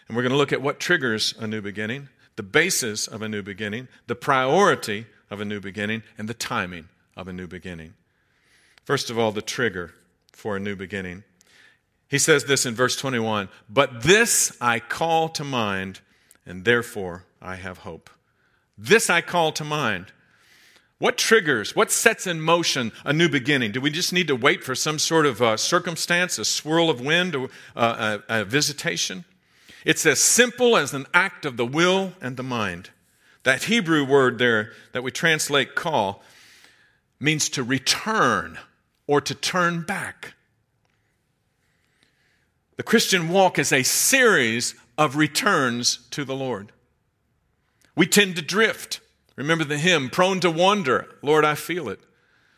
And 0.09 0.17
we're 0.17 0.23
going 0.23 0.33
to 0.33 0.37
look 0.37 0.51
at 0.51 0.61
what 0.61 0.81
triggers 0.81 1.33
a 1.39 1.47
new 1.47 1.61
beginning, 1.61 2.09
the 2.35 2.43
basis 2.43 3.07
of 3.07 3.21
a 3.21 3.29
new 3.29 3.41
beginning, 3.41 3.87
the 4.07 4.15
priority 4.15 5.05
of 5.31 5.39
a 5.39 5.45
new 5.45 5.61
beginning, 5.61 6.03
and 6.17 6.27
the 6.27 6.33
timing 6.33 6.89
of 7.15 7.29
a 7.29 7.33
new 7.33 7.47
beginning. 7.47 7.93
First 8.87 9.09
of 9.09 9.19
all, 9.19 9.33
the 9.33 9.41
trigger 9.41 9.93
for 10.31 10.55
a 10.55 10.61
new 10.61 10.73
beginning. 10.73 11.25
He 12.07 12.17
says 12.17 12.45
this 12.45 12.65
in 12.65 12.73
verse 12.73 12.95
21 12.95 13.49
But 13.69 14.03
this 14.03 14.55
I 14.61 14.79
call 14.79 15.27
to 15.27 15.43
mind, 15.43 15.99
and 16.45 16.63
therefore 16.63 17.25
I 17.41 17.55
have 17.55 17.79
hope. 17.79 18.09
This 18.77 19.09
I 19.09 19.19
call 19.19 19.51
to 19.51 19.65
mind. 19.65 20.13
What 20.99 21.17
triggers, 21.17 21.75
what 21.75 21.91
sets 21.91 22.27
in 22.27 22.39
motion 22.39 22.93
a 23.03 23.11
new 23.11 23.27
beginning? 23.27 23.73
Do 23.73 23.81
we 23.81 23.89
just 23.89 24.13
need 24.13 24.29
to 24.29 24.37
wait 24.37 24.63
for 24.63 24.73
some 24.73 24.99
sort 24.99 25.25
of 25.25 25.41
uh, 25.41 25.57
circumstance, 25.57 26.39
a 26.39 26.45
swirl 26.45 26.89
of 26.89 27.01
wind, 27.01 27.35
or 27.35 27.49
uh, 27.75 28.19
a, 28.29 28.39
a 28.39 28.45
visitation? 28.45 29.25
It's 29.83 30.05
as 30.05 30.21
simple 30.21 30.77
as 30.77 30.93
an 30.93 31.07
act 31.13 31.45
of 31.45 31.57
the 31.57 31.65
will 31.65 32.13
and 32.21 32.37
the 32.37 32.41
mind. 32.41 32.91
That 33.43 33.65
Hebrew 33.65 34.05
word 34.05 34.37
there 34.37 34.71
that 34.93 35.03
we 35.03 35.11
translate 35.11 35.75
call 35.75 36.23
means 37.19 37.49
to 37.49 37.63
return 37.63 38.57
or 39.07 39.21
to 39.21 39.33
turn 39.33 39.81
back. 39.81 40.33
The 42.75 42.83
Christian 42.83 43.29
walk 43.29 43.57
is 43.57 43.73
a 43.73 43.83
series 43.83 44.75
of 44.97 45.15
returns 45.15 45.99
to 46.11 46.23
the 46.23 46.35
Lord. 46.35 46.71
We 47.95 48.05
tend 48.05 48.35
to 48.35 48.41
drift. 48.41 48.99
Remember 49.35 49.63
the 49.63 49.77
hymn, 49.77 50.09
prone 50.09 50.39
to 50.41 50.51
wander. 50.51 51.07
Lord, 51.23 51.45
I 51.45 51.55
feel 51.55 51.89
it. 51.89 51.99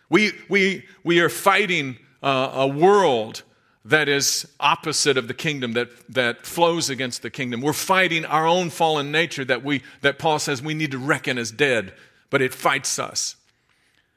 We, 0.10 0.32
we, 0.50 0.86
we 1.03 1.20
are 1.22 1.29
fighting 1.29 1.98
uh, 2.22 2.51
a 2.53 2.68
world 2.68 3.44
that 3.86 4.10
is 4.10 4.48
opposite 4.60 5.18
of 5.18 5.27
the 5.27 5.34
kingdom, 5.34 5.74
that, 5.74 5.89
that 6.10 6.46
flows 6.46 6.89
against 6.89 7.22
the 7.22 7.29
kingdom. 7.29 7.62
We're 7.62 7.74
fighting 7.74 8.25
our 8.25 8.46
own 8.46 8.70
fallen 8.70 9.12
nature 9.12 9.46
that, 9.46 9.63
we, 9.63 9.84
that 10.01 10.20
Paul 10.20 10.39
says 10.39 10.62
we 10.62 10.74
need 10.74 10.91
to 10.91 10.98
reckon 10.98 11.38
as 11.38 11.51
dead, 11.51 11.94
but 12.29 12.41
it 12.41 12.53
fights 12.53 13.00
us. 13.00 13.36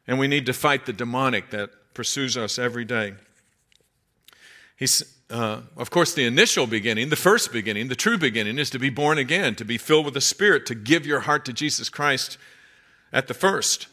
And 0.07 0.19
we 0.19 0.27
need 0.27 0.47
to 0.47 0.53
fight 0.53 0.87
the 0.87 0.93
demonic 0.93 1.51
that 1.51 1.71
pursues 1.95 2.37
us 2.37 2.59
every 2.59 2.85
day. 2.85 3.15
He's, 4.77 5.03
uh, 5.31 5.61
of 5.77 5.91
course, 5.91 6.15
the 6.15 6.25
initial 6.25 6.67
beginning, 6.67 7.09
the 7.09 7.17
first 7.17 7.53
beginning, 7.53 7.89
the 7.89 7.95
true 7.95 8.19
beginning 8.19 8.59
is 8.59 8.71
to 8.71 8.79
be 8.79 8.91
born 8.91 9.19
again, 9.19 9.55
to 9.57 9.65
be 9.65 9.79
filled 9.79 10.05
with 10.05 10.15
the 10.15 10.21
Spirit, 10.21 10.67
to 10.67 10.75
give 10.75 11.07
your 11.07 11.21
heart 11.21 11.45
to 11.45 11.53
Jesus 11.53 11.89
Christ 11.89 12.39
at 13.13 13.29
the 13.29 13.35
first. 13.35 13.87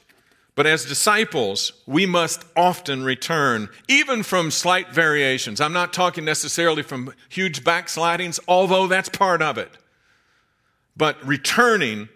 But 0.55 0.65
as 0.67 0.83
disciples, 0.83 1.71
we 1.85 2.05
must 2.05 2.43
often 2.55 3.03
return, 3.03 3.69
even 3.87 4.23
from 4.23 4.51
slight 4.51 4.89
variations. 4.89 5.61
I'm 5.61 5.71
not 5.71 5.93
talking 5.93 6.25
necessarily 6.25 6.83
from 6.83 7.13
huge 7.29 7.63
backslidings, 7.63 8.39
although 8.47 8.87
that's 8.87 9.09
part 9.09 9.41
of 9.41 9.57
it. 9.57 9.71
But 10.97 11.25
returning 11.25 12.09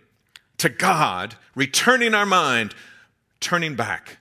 to 0.58 0.68
God, 0.68 1.36
returning 1.56 2.14
our 2.14 2.26
mind, 2.26 2.76
turning 3.40 3.76
back. 3.76 4.18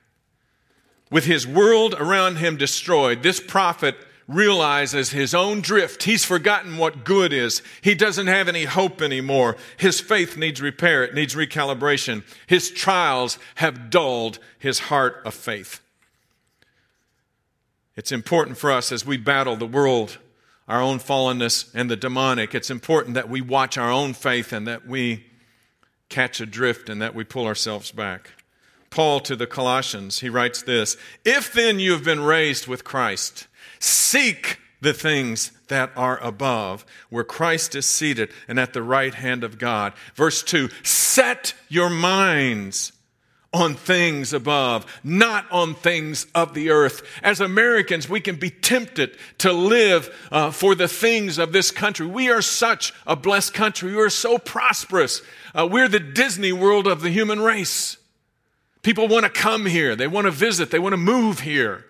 With 1.13 1.27
his 1.27 1.47
world 1.47 1.95
around 1.99 2.37
him 2.37 2.57
destroyed, 2.57 3.23
this 3.23 3.39
prophet 3.39 3.97
realizes 4.27 5.11
his 5.11 5.35
own 5.35 5.61
drift. 5.61 6.05
He's 6.05 6.25
forgotten 6.25 6.79
what 6.79 7.05
good 7.05 7.35
is. 7.35 7.61
He 7.83 7.95
doesn't 7.95 8.29
have 8.29 8.49
any 8.49 8.65
hope 8.65 9.03
anymore. 9.03 9.59
His 9.77 10.01
faith 10.01 10.39
needs 10.39 10.63
repair, 10.63 11.05
it 11.05 11.15
needs 11.15 11.35
recalibration. 11.35 12.25
His 12.47 12.71
trials 12.71 13.39
have 13.57 13.91
dulled 13.91 14.39
his 14.59 14.79
heart 14.79 15.21
of 15.27 15.35
faith. 15.35 15.81
It's 17.95 18.11
important 18.11 18.57
for 18.57 18.73
us 18.73 18.91
as 18.91 19.05
we 19.05 19.19
battle 19.19 19.57
the 19.57 19.67
world, 19.67 20.17
our 20.67 20.81
own 20.81 20.99
fallenness, 20.99 21.71
and 21.75 21.91
the 21.91 21.97
demonic. 21.97 22.55
It's 22.55 22.71
important 22.71 23.17
that 23.17 23.29
we 23.29 23.43
watch 23.43 23.77
our 23.77 23.91
own 23.91 24.15
faith 24.15 24.51
and 24.51 24.67
that 24.67 24.87
we 24.89 25.27
catch 26.09 26.41
a 26.41 26.47
drift 26.47 26.89
and 26.89 27.03
that 27.03 27.15
we 27.15 27.25
pull 27.25 27.45
ourselves 27.45 27.91
back. 27.91 28.31
Paul 28.93 29.19
to 29.21 29.35
the 29.35 29.47
Colossians, 29.49 30.21
he 30.21 30.29
writes 30.29 30.63
this 30.63 30.97
If 31.25 31.53
then 31.53 31.81
you 31.81 31.93
have 31.93 32.05
been 32.05 32.21
raised 32.21 32.69
with 32.69 32.85
Christ, 32.85 33.49
Seek 33.81 34.59
the 34.81 34.93
things 34.93 35.51
that 35.69 35.91
are 35.97 36.23
above, 36.23 36.85
where 37.09 37.25
Christ 37.25 37.75
is 37.75 37.87
seated 37.87 38.31
and 38.47 38.61
at 38.61 38.75
the 38.75 38.83
right 38.83 39.15
hand 39.15 39.43
of 39.43 39.59
God. 39.59 39.93
Verse 40.15 40.43
2 40.43 40.69
Set 40.85 41.55
your 41.69 41.89
minds 41.91 42.93
on 43.53 43.75
things 43.75 44.33
above, 44.33 44.87
not 45.03 45.51
on 45.51 45.75
things 45.75 46.27
of 46.35 46.55
the 46.55 46.71
earth. 46.71 47.03
As 47.23 47.41
Americans, 47.41 48.09
we 48.09 48.21
can 48.21 48.37
be 48.37 48.51
tempted 48.51 49.17
to 49.39 49.53
live 49.53 50.15
uh, 50.31 50.51
for 50.51 50.75
the 50.75 50.89
things 50.89 51.39
of 51.39 51.53
this 51.53 51.71
country. 51.71 52.07
We 52.07 52.31
are 52.31 52.43
such 52.43 52.93
a 53.07 53.17
blessed 53.17 53.55
country. 53.55 53.95
We 53.95 54.01
are 54.03 54.11
so 54.11 54.39
prosperous. 54.39 55.23
Uh, 55.55 55.69
we're 55.71 55.89
the 55.89 56.01
Disney 56.01 56.53
world 56.53 56.87
of 56.87 57.01
the 57.01 57.11
human 57.11 57.41
race. 57.41 57.97
People 58.83 59.07
want 59.09 59.25
to 59.25 59.31
come 59.31 59.67
here, 59.67 59.95
they 59.95 60.09
want 60.09 60.27
to 60.27 60.31
visit, 60.31 60.71
they 60.71 60.79
want 60.79 60.93
to 60.93 60.99
move 60.99 61.41
here. 61.41 61.87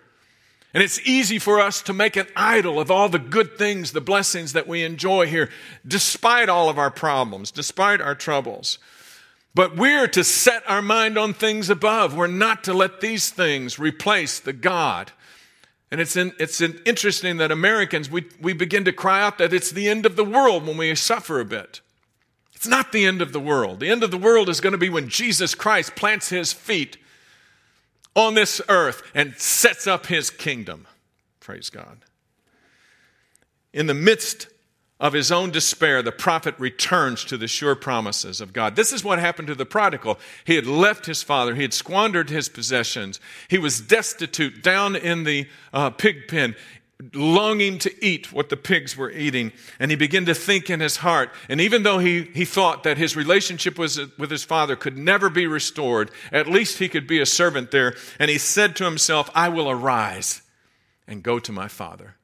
And 0.73 0.81
it's 0.81 0.99
easy 1.05 1.37
for 1.37 1.59
us 1.59 1.83
to 1.83 1.93
make 1.93 2.15
an 2.15 2.27
idol 2.35 2.79
of 2.79 2.89
all 2.89 3.07
the 3.07 3.19
good 3.19 3.57
things, 3.57 3.91
the 3.91 4.01
blessings 4.01 4.53
that 4.53 4.67
we 4.67 4.83
enjoy 4.83 5.27
here, 5.27 5.49
despite 5.87 6.49
all 6.49 6.67
of 6.67 6.79
our 6.79 6.89
problems, 6.89 7.51
despite 7.51 8.01
our 8.01 8.15
troubles. 8.15 8.79
But 9.53 9.75
we're 9.75 10.07
to 10.07 10.23
set 10.23 10.63
our 10.67 10.81
mind 10.81 11.17
on 11.17 11.33
things 11.33 11.69
above. 11.69 12.15
We're 12.15 12.25
not 12.25 12.63
to 12.63 12.73
let 12.73 13.01
these 13.01 13.29
things 13.29 13.77
replace 13.77 14.39
the 14.39 14.53
God. 14.53 15.11
And 15.91 16.01
it's, 16.01 16.15
in, 16.15 16.33
it's 16.39 16.59
in 16.59 16.81
interesting 16.85 17.37
that 17.37 17.51
Americans, 17.51 18.09
we, 18.09 18.25
we 18.41 18.53
begin 18.53 18.83
to 18.85 18.91
cry 18.91 19.21
out 19.21 19.37
that 19.37 19.53
it's 19.53 19.69
the 19.69 19.87
end 19.87 20.07
of 20.07 20.15
the 20.15 20.25
world 20.25 20.65
when 20.65 20.77
we 20.77 20.95
suffer 20.95 21.39
a 21.39 21.45
bit. 21.45 21.81
It's 22.63 22.69
not 22.69 22.93
the 22.93 23.05
end 23.05 23.21
of 23.21 23.33
the 23.33 23.41
world. 23.41 23.81
The 23.81 23.89
end 23.89 24.03
of 24.03 24.11
the 24.11 24.17
world 24.17 24.47
is 24.47 24.61
going 24.61 24.71
to 24.71 24.77
be 24.77 24.87
when 24.87 25.09
Jesus 25.09 25.53
Christ 25.53 25.97
plants 25.97 26.29
his 26.29 26.53
feet 26.53 26.95
on 28.15 28.35
this 28.35 28.61
earth 28.69 29.03
and 29.13 29.35
sets 29.35 29.85
up 29.85 30.05
his 30.05 30.29
kingdom. 30.29 30.87
Praise 31.41 31.69
God. 31.69 32.05
In 33.73 33.87
the 33.87 33.93
midst 33.93 34.47
of 34.97 35.11
his 35.11 35.29
own 35.29 35.51
despair, 35.51 36.01
the 36.01 36.13
prophet 36.13 36.55
returns 36.57 37.25
to 37.25 37.37
the 37.37 37.49
sure 37.49 37.75
promises 37.75 38.39
of 38.39 38.53
God. 38.53 38.77
This 38.77 38.93
is 38.93 39.03
what 39.03 39.19
happened 39.19 39.49
to 39.49 39.55
the 39.55 39.65
prodigal. 39.65 40.17
He 40.45 40.55
had 40.55 40.65
left 40.65 41.05
his 41.05 41.21
father, 41.21 41.55
he 41.55 41.63
had 41.63 41.73
squandered 41.73 42.29
his 42.29 42.47
possessions, 42.47 43.19
he 43.49 43.57
was 43.57 43.81
destitute 43.81 44.63
down 44.63 44.95
in 44.95 45.25
the 45.25 45.49
uh, 45.73 45.89
pig 45.89 46.29
pen 46.29 46.55
longing 47.13 47.77
to 47.79 48.05
eat 48.05 48.31
what 48.31 48.49
the 48.49 48.57
pigs 48.57 48.95
were 48.95 49.11
eating. 49.11 49.51
And 49.79 49.91
he 49.91 49.97
began 49.97 50.25
to 50.25 50.33
think 50.33 50.69
in 50.69 50.79
his 50.79 50.97
heart. 50.97 51.31
And 51.49 51.59
even 51.59 51.83
though 51.83 51.99
he, 51.99 52.23
he 52.33 52.45
thought 52.45 52.83
that 52.83 52.97
his 52.97 53.15
relationship 53.15 53.77
was, 53.77 53.99
with 54.17 54.31
his 54.31 54.43
father 54.43 54.75
could 54.75 54.97
never 54.97 55.29
be 55.29 55.47
restored, 55.47 56.11
at 56.31 56.47
least 56.47 56.79
he 56.79 56.89
could 56.89 57.07
be 57.07 57.19
a 57.19 57.25
servant 57.25 57.71
there. 57.71 57.95
And 58.19 58.29
he 58.29 58.37
said 58.37 58.75
to 58.77 58.85
himself, 58.85 59.29
I 59.35 59.49
will 59.49 59.69
arise 59.69 60.41
and 61.07 61.23
go 61.23 61.39
to 61.39 61.51
my 61.51 61.67
father. 61.67 62.15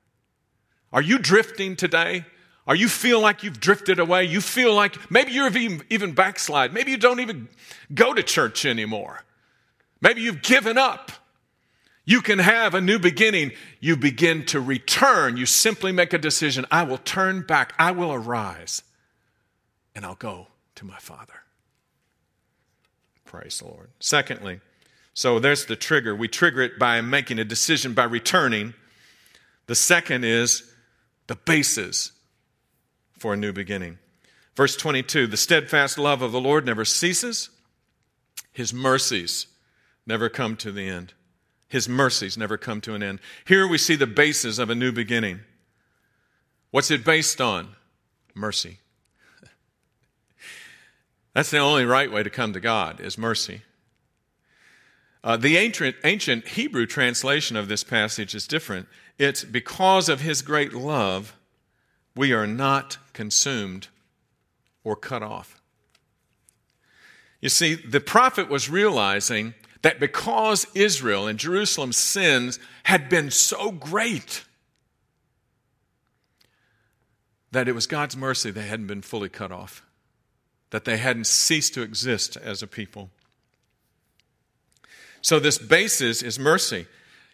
Are 0.94 1.02
you 1.02 1.20
drifting 1.20 1.76
today? 1.76 2.26
Are 2.66 2.76
you 2.76 2.88
feel 2.88 3.20
like 3.20 3.44
you've 3.44 3.60
drifted 3.60 4.00
away? 4.00 4.26
You 4.26 4.42
feel 4.42 4.74
like 4.74 5.12
maybe 5.12 5.32
you're 5.32 5.48
even, 5.48 5.84
even 5.90 6.12
backslide. 6.14 6.74
Maybe 6.74 6.92
you 6.92 6.98
don't 6.98 7.20
even 7.20 7.50
go 7.94 8.14
to 8.14 8.22
church 8.22 8.66
anymore. 8.66 9.24
Maybe 10.02 10.22
you've 10.22 10.42
given 10.42 10.78
up. 10.78 11.12
You 12.10 12.24
can 12.24 12.40
have 12.40 12.74
a 12.74 12.82
new 12.82 12.98
beginning. 12.98 13.52
You 13.80 13.96
begin 13.96 14.44
to 14.48 14.60
return. 14.60 15.38
You 15.38 15.46
simply 15.46 15.92
make 15.92 16.12
a 16.12 16.18
decision 16.18 16.66
I 16.72 16.82
will 16.82 16.98
turn 16.98 17.44
back, 17.44 17.72
I 17.78 17.92
will 17.92 18.12
arise, 18.12 18.82
and 19.94 20.04
I'll 20.04 20.16
go 20.16 20.48
to 20.74 20.86
my 20.86 20.98
Father. 20.98 21.44
Praise 23.26 23.60
the 23.60 23.66
Lord. 23.66 23.92
Secondly, 24.00 24.60
so 25.14 25.38
there's 25.38 25.68
the 25.68 25.76
trigger. 25.76 26.16
We 26.16 26.28
trigger 26.28 26.62
it 26.62 26.80
by 26.80 27.00
making 27.02 27.38
a 27.38 27.46
decision 27.46 27.94
by 27.94 28.06
returning. 28.06 28.74
The 29.68 29.76
second 29.76 30.24
is 30.24 30.64
the 31.28 31.36
basis 31.36 32.12
for 33.20 33.36
a 33.36 33.38
new 33.38 33.54
beginning. 33.54 34.00
Verse 34.56 34.76
22 34.76 35.28
The 35.28 35.38
steadfast 35.38 36.00
love 36.00 36.24
of 36.24 36.32
the 36.32 36.42
Lord 36.42 36.66
never 36.66 36.86
ceases, 36.86 37.52
his 38.52 38.74
mercies 38.74 39.46
never 40.08 40.28
come 40.28 40.56
to 40.56 40.72
the 40.72 40.90
end. 40.90 41.14
His 41.70 41.88
mercies 41.88 42.38
never 42.38 42.58
come 42.58 42.82
to 42.82 42.96
an 42.96 43.04
end. 43.04 43.20
Here 43.46 43.68
we 43.68 43.78
see 43.78 43.96
the 43.96 44.08
basis 44.08 44.58
of 44.58 44.72
a 44.72 44.76
new 44.76 44.92
beginning. 44.92 45.42
What's 46.72 46.92
it 46.92 47.06
based 47.06 47.40
on? 47.40 47.76
Mercy. 48.34 48.80
That's 51.34 51.52
the 51.52 51.60
only 51.60 51.86
right 51.86 52.12
way 52.12 52.24
to 52.24 52.30
come 52.30 52.54
to 52.54 52.60
God, 52.60 53.00
is 53.00 53.18
mercy. 53.18 53.62
Uh, 55.24 55.38
the 55.38 55.58
ancient, 55.58 55.96
ancient 56.04 56.48
Hebrew 56.50 56.88
translation 56.88 57.56
of 57.56 57.68
this 57.68 57.84
passage 57.84 58.34
is 58.34 58.48
different. 58.48 58.88
It's 59.18 59.44
because 59.44 60.10
of 60.10 60.22
his 60.22 60.42
great 60.42 60.74
love, 60.74 61.36
we 62.16 62.34
are 62.34 62.48
not 62.48 62.98
consumed 63.14 63.90
or 64.84 64.96
cut 64.96 65.22
off. 65.22 65.62
You 67.42 67.50
see, 67.50 67.76
the 67.76 68.00
prophet 68.00 68.50
was 68.50 68.70
realizing 68.70 69.54
that 69.82 70.00
because 70.00 70.66
Israel 70.76 71.28
and 71.28 71.40
Jerusalem's 71.40 71.98
sins 71.98 72.60
had 72.84 73.10
been 73.10 73.32
so 73.32 73.72
great, 73.72 74.44
that 77.52 77.68
it 77.68 77.74
was 77.74 77.88
God's 77.88 78.16
mercy 78.16 78.52
they 78.52 78.68
hadn't 78.68 78.88
been 78.88 79.02
fully 79.02 79.30
cut 79.30 79.52
off, 79.52 79.82
that 80.70 80.86
they 80.86 80.98
hadn't 80.98 81.28
ceased 81.28 81.74
to 81.74 81.82
exist 81.82 82.38
as 82.38 82.62
a 82.62 82.68
people. 82.68 83.10
So, 85.22 85.40
this 85.40 85.58
basis 85.58 86.22
is 86.22 86.40
mercy. 86.40 86.88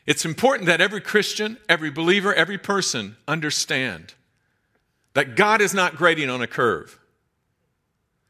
It's 0.05 0.25
important 0.25 0.67
that 0.67 0.81
every 0.81 1.01
Christian, 1.01 1.57
every 1.67 1.89
believer, 1.89 2.33
every 2.33 2.57
person 2.57 3.17
understand 3.27 4.13
that 5.13 5.35
God 5.35 5.61
is 5.61 5.73
not 5.73 5.95
grading 5.95 6.29
on 6.29 6.41
a 6.41 6.47
curve. 6.47 6.99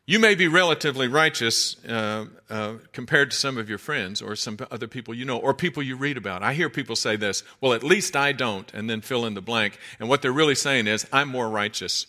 You 0.07 0.19
may 0.19 0.35
be 0.35 0.47
relatively 0.47 1.07
righteous 1.07 1.83
uh, 1.85 2.25
uh, 2.47 2.73
compared 2.93 3.31
to 3.31 3.37
some 3.37 3.57
of 3.57 3.67
your 3.69 3.79
friends 3.79 4.21
or 4.21 4.35
some 4.35 4.57
other 4.69 4.87
people 4.87 5.15
you 5.15 5.25
know 5.25 5.39
or 5.39 5.53
people 5.53 5.81
you 5.81 5.97
read 5.97 6.15
about. 6.15 6.43
I 6.43 6.53
hear 6.53 6.69
people 6.69 6.95
say 6.95 7.15
this, 7.15 7.43
well, 7.59 7.73
at 7.73 7.83
least 7.83 8.15
I 8.15 8.31
don't, 8.31 8.71
and 8.71 8.87
then 8.87 9.01
fill 9.01 9.25
in 9.25 9.33
the 9.33 9.41
blank. 9.41 9.79
And 9.99 10.07
what 10.07 10.21
they're 10.21 10.31
really 10.31 10.53
saying 10.53 10.85
is, 10.85 11.07
I'm 11.11 11.27
more 11.27 11.49
righteous. 11.49 12.05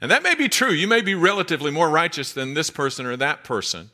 And 0.00 0.10
that 0.12 0.22
may 0.22 0.36
be 0.36 0.48
true. 0.48 0.70
You 0.70 0.86
may 0.86 1.00
be 1.00 1.14
relatively 1.16 1.72
more 1.72 1.90
righteous 1.90 2.32
than 2.32 2.54
this 2.54 2.70
person 2.70 3.06
or 3.06 3.16
that 3.16 3.42
person. 3.42 3.90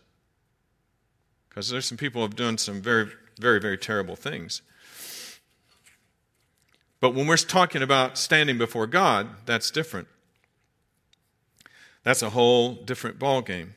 Because 1.49 1.71
there's 1.71 1.87
some 1.87 1.99
people 1.99 2.21
who 2.21 2.27
have 2.27 2.37
done 2.37 2.59
some 2.59 2.83
very, 2.83 3.09
very, 3.39 3.61
very 3.61 3.79
terrible 3.79 4.17
things. 4.17 4.61
But 7.01 7.15
when 7.15 7.27
we're 7.27 7.37
talking 7.37 7.83
about 7.83 8.19
standing 8.19 8.59
before 8.59 8.87
God, 8.87 9.29
that's 9.47 9.71
different. 9.71 10.09
That's 12.05 12.23
a 12.23 12.31
whole 12.31 12.75
different 12.75 13.19
ballgame. 13.19 13.71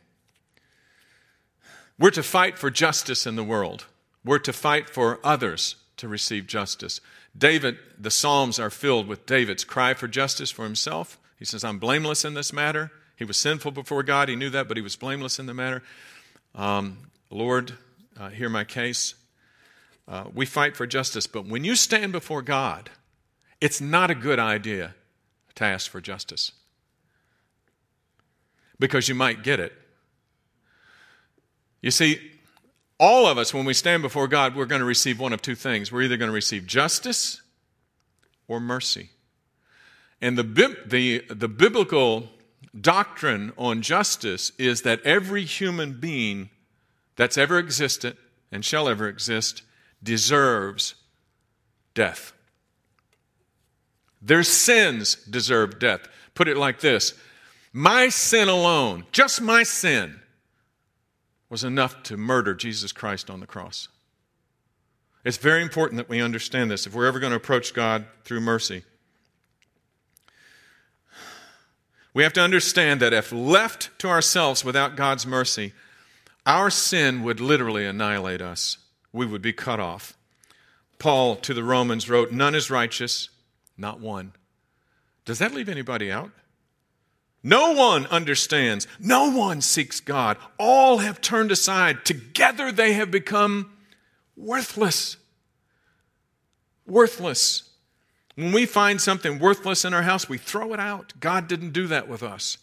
We're 1.98 2.12
to 2.12 2.24
fight 2.24 2.58
for 2.58 2.70
justice 2.70 3.25
in 3.25 3.36
the 3.36 3.44
world. 3.44 3.86
We're 4.24 4.39
to 4.39 4.53
fight 4.53 4.89
for 4.89 5.20
others 5.24 5.75
to 5.98 6.08
receive 6.08 6.48
justice. 6.48 7.00
David, 7.38 7.77
the 7.98 8.12
Psalms 8.12 8.60
are 8.60 8.70
filled 8.70 9.08
with 9.08 9.25
David's 9.25 9.63
cry 9.63 9.94
for 9.94 10.08
justice 10.08 10.51
for 10.51 10.63
himself. 10.63 11.20
He 11.38 11.46
says, 11.46 11.63
I'm 11.63 11.79
blameless 11.79 12.25
in 12.25 12.34
this 12.34 12.51
matter. 12.51 12.91
He 13.15 13.24
was 13.24 13.38
sinful 13.38 13.72
before 13.72 14.03
God. 14.03 14.27
He 14.27 14.36
knew 14.36 14.50
that, 14.50 14.67
but 14.67 14.77
he 14.77 14.84
was 14.84 14.96
blameless 14.96 15.39
in 15.39 15.46
the 15.46 15.53
matter. 15.53 15.84
Um, 16.53 16.98
Lord, 17.29 17.74
uh, 18.20 18.29
hear 18.29 18.50
my 18.50 18.63
case. 18.63 19.15
Uh, 20.08 20.25
we 20.34 20.46
fight 20.46 20.75
for 20.75 20.86
justice, 20.86 21.27
but 21.27 21.46
when 21.46 21.63
you 21.63 21.75
stand 21.75 22.12
before 22.12 22.41
God, 22.41 22.89
it's 23.62 23.82
not 23.82 24.12
a 24.12 24.15
good 24.15 24.39
idea 24.39 24.96
to 25.55 25.63
ask 25.63 25.89
for 25.89 26.01
justice 26.01 26.51
because 28.79 29.08
you 29.08 29.15
might 29.15 29.44
get 29.44 29.60
it. 29.60 29.74
You 31.82 31.91
see, 31.91 32.20
all 33.00 33.27
of 33.27 33.38
us, 33.38 33.53
when 33.53 33.65
we 33.65 33.74
stand 33.74 34.01
before 34.01 34.27
God, 34.27 34.55
we're 34.55 34.65
going 34.65 34.79
to 34.79 34.86
receive 34.86 35.20
one 35.20 35.34
of 35.34 35.41
two 35.41 35.55
things. 35.55 35.91
We're 35.91 36.03
either 36.03 36.17
going 36.17 36.29
to 36.29 36.36
receive 36.36 36.65
justice 36.65 37.41
or 38.48 38.60
mercy. 38.60 39.10
And 40.22 40.38
the, 40.38 40.44
the, 40.86 41.24
the 41.29 41.48
biblical 41.48 42.29
doctrine 42.79 43.53
on 43.58 43.82
justice 43.82 44.51
is 44.58 44.82
that 44.84 45.01
every 45.03 45.44
human 45.46 46.00
being 46.00 46.50
that's 47.15 47.38
ever 47.38 47.60
existed 47.60 48.17
and 48.51 48.63
shall 48.63 48.88
ever 48.88 49.08
exist 49.08 49.62
deserves 50.01 50.96
death. 51.94 52.34
Their 54.22 54.44
sins 54.44 55.15
deserve 55.29 55.79
death. 55.79 56.08
Put 56.34 56.48
it 56.48 56.58
like 56.58 56.79
this 56.79 57.14
my 57.77 58.07
sin 58.07 58.48
alone, 58.48 59.03
just 59.11 59.42
my 59.42 59.61
sin, 59.61 60.22
was 61.50 61.66
enough 61.66 62.03
to 62.03 62.16
murder 62.16 62.53
Jesus 62.53 62.94
Christ 62.94 63.29
on 63.29 63.42
the 63.42 63.46
cross. 63.46 63.90
It's 65.25 65.35
very 65.35 65.61
important 65.61 65.98
that 65.98 66.07
we 66.07 66.22
understand 66.22 66.72
this 66.72 66.88
if 66.88 66.96
we're 66.96 67.05
ever 67.05 67.20
going 67.20 67.31
to 67.31 67.35
approach 67.38 67.74
God 67.74 68.05
through 68.24 68.40
mercy. 68.40 68.85
We 72.14 72.24
have 72.24 72.31
to 72.33 72.42
understand 72.42 73.01
that 73.01 73.11
if 73.11 73.33
left 73.33 73.90
to 74.00 74.07
ourselves 74.07 74.64
without 74.64 74.96
God's 74.96 75.27
mercy, 75.27 75.74
our 76.46 76.70
sin 76.70 77.24
would 77.24 77.42
literally 77.42 77.85
annihilate 77.85 78.42
us. 78.42 78.77
We 79.11 79.25
would 79.25 79.42
be 79.42 79.51
cut 79.51 79.81
off. 79.81 80.16
Paul 80.98 81.35
to 81.35 81.53
the 81.53 81.64
Romans 81.64 82.09
wrote, 82.09 82.31
None 82.31 82.55
is 82.55 82.72
righteous, 82.72 83.27
not 83.77 84.00
one. 84.00 84.31
Does 85.25 85.40
that 85.40 85.53
leave 85.53 85.68
anybody 85.68 86.09
out? 86.09 86.31
No 87.48 87.74
one 87.74 88.08
understands. 88.08 88.88
No 89.00 89.29
one 89.29 89.62
seeks 89.62 90.00
God. 90.00 90.38
All 90.58 90.98
have 90.98 91.22
turned 91.22 91.51
aside. 91.51 92.03
Together 92.03 92.72
they 92.72 92.94
have 92.94 93.12
become 93.12 93.72
worthless. 94.36 95.18
Worthless. 96.88 97.70
When 98.34 98.51
we 98.51 98.66
find 98.66 99.00
something 99.00 99.38
worthless 99.38 99.86
in 99.86 99.94
our 99.94 100.01
house, 100.01 100.27
we 100.27 100.40
throw 100.40 100.74
it 100.74 100.79
out. 100.79 101.14
God 101.20 101.48
didn't 101.48 101.74
do 101.74 101.86
that 101.86 102.08
with 102.08 102.24
us. 102.24 102.58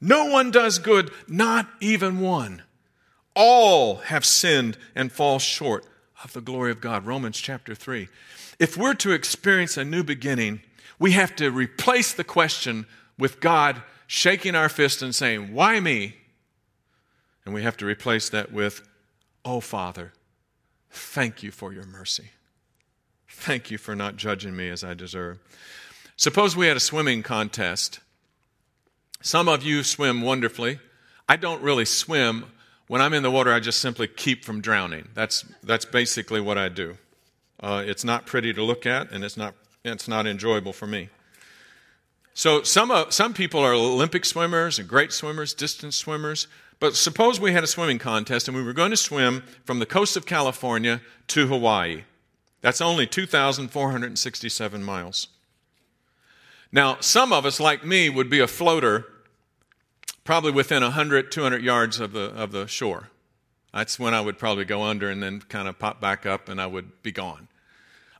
No 0.00 0.26
one 0.26 0.52
does 0.52 0.78
good, 0.78 1.10
not 1.26 1.68
even 1.80 2.20
one. 2.20 2.62
All 3.34 3.96
have 3.96 4.24
sinned 4.24 4.78
and 4.94 5.10
fall 5.10 5.40
short 5.40 5.84
of 6.22 6.32
the 6.32 6.40
glory 6.40 6.70
of 6.70 6.80
God. 6.80 7.06
Romans 7.06 7.40
chapter 7.40 7.74
3. 7.74 8.06
If 8.60 8.76
we're 8.76 8.94
to 8.94 9.10
experience 9.10 9.76
a 9.76 9.84
new 9.84 10.04
beginning, 10.04 10.60
we 11.00 11.10
have 11.10 11.34
to 11.36 11.50
replace 11.50 12.12
the 12.12 12.22
question 12.22 12.86
with 13.18 13.40
God 13.40 13.82
shaking 14.12 14.54
our 14.54 14.68
fist 14.68 15.00
and 15.00 15.14
saying, 15.14 15.54
Why 15.54 15.80
me? 15.80 16.14
And 17.46 17.54
we 17.54 17.62
have 17.62 17.78
to 17.78 17.86
replace 17.86 18.28
that 18.28 18.52
with, 18.52 18.86
Oh, 19.42 19.60
Father, 19.60 20.12
thank 20.90 21.42
you 21.42 21.50
for 21.50 21.72
your 21.72 21.86
mercy. 21.86 22.30
Thank 23.26 23.70
you 23.70 23.78
for 23.78 23.96
not 23.96 24.16
judging 24.16 24.54
me 24.54 24.68
as 24.68 24.84
I 24.84 24.92
deserve. 24.92 25.38
Suppose 26.16 26.54
we 26.54 26.66
had 26.66 26.76
a 26.76 26.80
swimming 26.80 27.22
contest. 27.22 28.00
Some 29.22 29.48
of 29.48 29.62
you 29.62 29.82
swim 29.82 30.20
wonderfully. 30.20 30.78
I 31.26 31.36
don't 31.36 31.62
really 31.62 31.86
swim. 31.86 32.44
When 32.88 33.00
I'm 33.00 33.14
in 33.14 33.22
the 33.22 33.30
water, 33.30 33.50
I 33.50 33.60
just 33.60 33.80
simply 33.80 34.08
keep 34.08 34.44
from 34.44 34.60
drowning. 34.60 35.08
That's, 35.14 35.46
that's 35.62 35.86
basically 35.86 36.42
what 36.42 36.58
I 36.58 36.68
do. 36.68 36.98
Uh, 37.58 37.82
it's 37.86 38.04
not 38.04 38.26
pretty 38.26 38.52
to 38.52 38.62
look 38.62 38.84
at, 38.84 39.10
and 39.10 39.24
it's 39.24 39.38
not, 39.38 39.54
it's 39.84 40.06
not 40.06 40.26
enjoyable 40.26 40.74
for 40.74 40.86
me. 40.86 41.08
So 42.34 42.62
some, 42.62 42.90
uh, 42.90 43.10
some 43.10 43.34
people 43.34 43.60
are 43.60 43.74
Olympic 43.74 44.24
swimmers 44.24 44.78
and 44.78 44.88
great 44.88 45.12
swimmers, 45.12 45.54
distance 45.54 45.96
swimmers. 45.96 46.48
But 46.80 46.96
suppose 46.96 47.38
we 47.38 47.52
had 47.52 47.62
a 47.62 47.68
swimming 47.68 47.98
contest 47.98 48.48
and 48.48 48.56
we 48.56 48.62
were 48.62 48.72
going 48.72 48.90
to 48.90 48.96
swim 48.96 49.44
from 49.64 49.78
the 49.78 49.86
coast 49.86 50.16
of 50.16 50.26
California 50.26 51.00
to 51.28 51.46
Hawaii. 51.46 52.04
That's 52.60 52.80
only 52.80 53.06
2,467 53.06 54.82
miles. 54.82 55.28
Now, 56.72 56.96
some 57.00 57.32
of 57.32 57.44
us, 57.44 57.60
like 57.60 57.84
me, 57.84 58.08
would 58.08 58.30
be 58.30 58.40
a 58.40 58.46
floater 58.46 59.06
probably 60.24 60.52
within 60.52 60.82
100, 60.82 61.30
200 61.30 61.62
yards 61.62 62.00
of 62.00 62.12
the, 62.12 62.32
of 62.34 62.52
the 62.52 62.66
shore. 62.66 63.10
That's 63.74 63.98
when 63.98 64.14
I 64.14 64.20
would 64.20 64.38
probably 64.38 64.64
go 64.64 64.82
under 64.82 65.08
and 65.10 65.22
then 65.22 65.40
kind 65.40 65.68
of 65.68 65.78
pop 65.78 66.00
back 66.00 66.26
up 66.26 66.48
and 66.48 66.60
I 66.60 66.66
would 66.66 67.02
be 67.02 67.12
gone. 67.12 67.48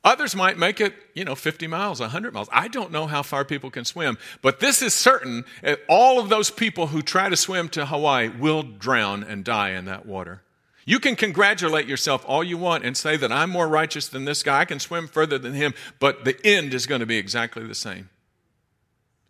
Others 0.05 0.35
might 0.35 0.59
make 0.59 0.81
it, 0.81 0.95
you 1.15 1.25
know, 1.25 1.37
50 1.37 1.69
miles, 1.69 2.01
100 2.01 2.35
miles. 2.35 2.49
I 2.51 2.67
don't 2.67 2.91
know 2.91 3.07
how 3.07 3.23
far 3.23 3.45
people 3.45 3.71
can 3.71 3.85
swim, 3.85 4.19
but 4.41 4.59
this 4.59 4.83
is 4.83 4.95
certain. 4.95 5.45
Eh, 5.63 5.77
all 5.89 6.19
of 6.19 6.29
those 6.29 6.51
people 6.51 6.89
who 6.89 7.03
try 7.03 7.29
to 7.29 7.37
swim 7.37 7.69
to 7.71 7.87
Hawaii 7.87 8.29
will 8.29 8.63
drown 8.65 9.23
and 9.23 9.45
die 9.45 9.71
in 9.71 9.85
that 9.85 10.05
water. 10.05 10.43
You 10.85 10.99
can 10.99 11.15
congratulate 11.15 11.87
yourself 11.87 12.25
all 12.27 12.43
you 12.43 12.59
want 12.59 12.85
and 12.85 12.97
say 12.97 13.17
that 13.17 13.31
I'm 13.31 13.51
more 13.51 13.69
righteous 13.69 14.09
than 14.09 14.25
this 14.25 14.43
guy. 14.43 14.61
I 14.61 14.65
can 14.65 14.81
swim 14.81 15.07
further 15.07 15.39
than 15.39 15.55
him, 15.55 15.75
but 16.01 16.25
the 16.25 16.37
end 16.45 16.75
is 16.75 16.87
going 16.87 17.01
to 17.01 17.07
be 17.07 17.19
exactly 17.19 17.65
the 17.65 17.75
same. 17.75 18.11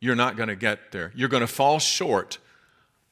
You're 0.01 0.17
not 0.17 0.37
going 0.37 0.49
to 0.49 0.57
get 0.57 0.93
there. 0.93 1.13
You're 1.15 1.29
going 1.29 1.43
to 1.43 1.47
fall 1.47 1.79
short 1.79 2.39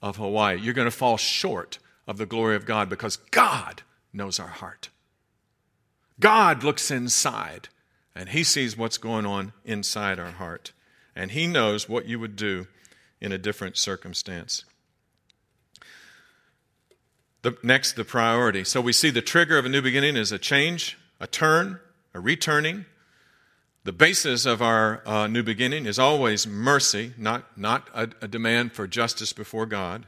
of 0.00 0.16
Hawaii. 0.16 0.58
You're 0.58 0.74
going 0.74 0.86
to 0.86 0.90
fall 0.90 1.18
short 1.18 1.78
of 2.06 2.16
the 2.16 2.26
glory 2.26 2.56
of 2.56 2.64
God 2.64 2.88
because 2.88 3.16
God 3.16 3.82
knows 4.14 4.40
our 4.40 4.48
heart. 4.48 4.88
God 6.20 6.62
looks 6.62 6.90
inside 6.90 7.68
and 8.14 8.28
he 8.28 8.44
sees 8.44 8.76
what's 8.76 8.98
going 8.98 9.26
on 9.26 9.52
inside 9.64 10.18
our 10.18 10.32
heart. 10.32 10.72
And 11.16 11.30
he 11.32 11.46
knows 11.46 11.88
what 11.88 12.06
you 12.06 12.20
would 12.20 12.36
do 12.36 12.66
in 13.20 13.32
a 13.32 13.38
different 13.38 13.76
circumstance. 13.76 14.64
The, 17.42 17.56
next, 17.62 17.94
the 17.94 18.04
priority. 18.04 18.64
So 18.64 18.80
we 18.80 18.92
see 18.92 19.10
the 19.10 19.22
trigger 19.22 19.56
of 19.56 19.64
a 19.64 19.68
new 19.68 19.82
beginning 19.82 20.16
is 20.16 20.30
a 20.30 20.38
change, 20.38 20.98
a 21.18 21.26
turn, 21.26 21.80
a 22.12 22.20
returning. 22.20 22.84
The 23.84 23.92
basis 23.92 24.44
of 24.44 24.60
our 24.60 25.02
uh, 25.06 25.26
new 25.26 25.42
beginning 25.42 25.86
is 25.86 25.98
always 25.98 26.46
mercy, 26.46 27.14
not, 27.16 27.58
not 27.58 27.88
a, 27.94 28.10
a 28.20 28.28
demand 28.28 28.72
for 28.72 28.86
justice 28.86 29.32
before 29.32 29.64
God. 29.64 30.06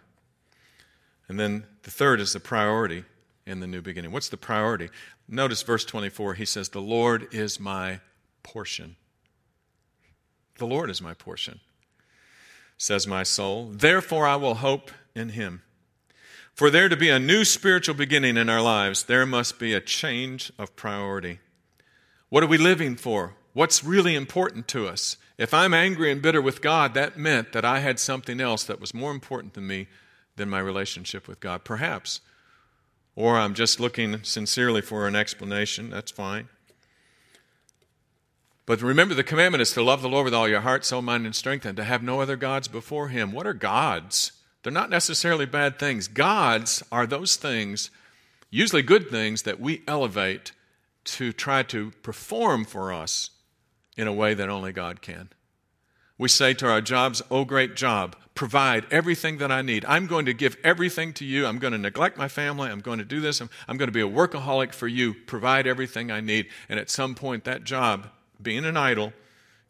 And 1.26 1.40
then 1.40 1.64
the 1.84 1.90
third 1.90 2.20
is 2.20 2.34
the 2.34 2.40
priority 2.40 3.04
in 3.46 3.60
the 3.60 3.66
new 3.66 3.80
beginning. 3.80 4.12
What's 4.12 4.28
the 4.28 4.36
priority? 4.36 4.90
Notice 5.32 5.62
verse 5.62 5.86
24. 5.86 6.34
He 6.34 6.44
says, 6.44 6.68
The 6.68 6.82
Lord 6.82 7.26
is 7.32 7.58
my 7.58 8.00
portion. 8.42 8.96
The 10.58 10.66
Lord 10.66 10.90
is 10.90 11.00
my 11.00 11.14
portion, 11.14 11.60
says 12.76 13.06
my 13.06 13.22
soul. 13.22 13.70
Therefore, 13.72 14.26
I 14.26 14.36
will 14.36 14.56
hope 14.56 14.90
in 15.14 15.30
him. 15.30 15.62
For 16.52 16.68
there 16.68 16.90
to 16.90 16.98
be 16.98 17.08
a 17.08 17.18
new 17.18 17.46
spiritual 17.46 17.94
beginning 17.94 18.36
in 18.36 18.50
our 18.50 18.60
lives, 18.60 19.04
there 19.04 19.24
must 19.24 19.58
be 19.58 19.72
a 19.72 19.80
change 19.80 20.52
of 20.58 20.76
priority. 20.76 21.38
What 22.28 22.42
are 22.42 22.48
we 22.48 22.58
living 22.58 22.94
for? 22.94 23.34
What's 23.54 23.82
really 23.82 24.14
important 24.14 24.68
to 24.68 24.86
us? 24.86 25.16
If 25.38 25.54
I'm 25.54 25.72
angry 25.72 26.12
and 26.12 26.20
bitter 26.20 26.42
with 26.42 26.60
God, 26.60 26.92
that 26.92 27.18
meant 27.18 27.52
that 27.52 27.64
I 27.64 27.78
had 27.78 27.98
something 27.98 28.38
else 28.38 28.64
that 28.64 28.80
was 28.80 28.92
more 28.92 29.10
important 29.10 29.54
to 29.54 29.62
me 29.62 29.88
than 30.36 30.50
my 30.50 30.60
relationship 30.60 31.26
with 31.26 31.40
God, 31.40 31.64
perhaps. 31.64 32.20
Or 33.14 33.36
I'm 33.36 33.54
just 33.54 33.78
looking 33.78 34.22
sincerely 34.24 34.80
for 34.80 35.06
an 35.06 35.14
explanation. 35.14 35.90
That's 35.90 36.10
fine. 36.10 36.48
But 38.64 38.80
remember, 38.80 39.14
the 39.14 39.24
commandment 39.24 39.60
is 39.60 39.72
to 39.72 39.82
love 39.82 40.02
the 40.02 40.08
Lord 40.08 40.24
with 40.24 40.34
all 40.34 40.48
your 40.48 40.60
heart, 40.60 40.84
soul, 40.84 41.02
mind, 41.02 41.26
and 41.26 41.34
strength, 41.34 41.66
and 41.66 41.76
to 41.76 41.84
have 41.84 42.02
no 42.02 42.20
other 42.20 42.36
gods 42.36 42.68
before 42.68 43.08
Him. 43.08 43.32
What 43.32 43.46
are 43.46 43.54
gods? 43.54 44.32
They're 44.62 44.72
not 44.72 44.90
necessarily 44.90 45.46
bad 45.46 45.78
things. 45.78 46.06
Gods 46.06 46.82
are 46.92 47.06
those 47.06 47.36
things, 47.36 47.90
usually 48.50 48.82
good 48.82 49.10
things, 49.10 49.42
that 49.42 49.60
we 49.60 49.82
elevate 49.88 50.52
to 51.04 51.32
try 51.32 51.64
to 51.64 51.90
perform 52.02 52.64
for 52.64 52.92
us 52.92 53.30
in 53.96 54.06
a 54.06 54.12
way 54.12 54.34
that 54.34 54.48
only 54.48 54.72
God 54.72 55.02
can. 55.02 55.30
We 56.18 56.28
say 56.28 56.54
to 56.54 56.68
our 56.68 56.80
jobs, 56.80 57.22
Oh, 57.30 57.44
great 57.44 57.74
job, 57.74 58.16
provide 58.34 58.86
everything 58.90 59.38
that 59.38 59.50
I 59.50 59.62
need. 59.62 59.84
I'm 59.86 60.06
going 60.06 60.26
to 60.26 60.34
give 60.34 60.56
everything 60.62 61.12
to 61.14 61.24
you. 61.24 61.46
I'm 61.46 61.58
going 61.58 61.72
to 61.72 61.78
neglect 61.78 62.16
my 62.16 62.28
family. 62.28 62.70
I'm 62.70 62.80
going 62.80 62.98
to 62.98 63.04
do 63.04 63.20
this. 63.20 63.40
I'm, 63.40 63.50
I'm 63.68 63.76
going 63.76 63.88
to 63.88 63.92
be 63.92 64.00
a 64.00 64.08
workaholic 64.08 64.72
for 64.72 64.88
you. 64.88 65.14
Provide 65.14 65.66
everything 65.66 66.10
I 66.10 66.20
need. 66.20 66.48
And 66.68 66.78
at 66.78 66.90
some 66.90 67.14
point, 67.14 67.44
that 67.44 67.64
job, 67.64 68.08
being 68.40 68.64
an 68.64 68.76
idol, 68.76 69.12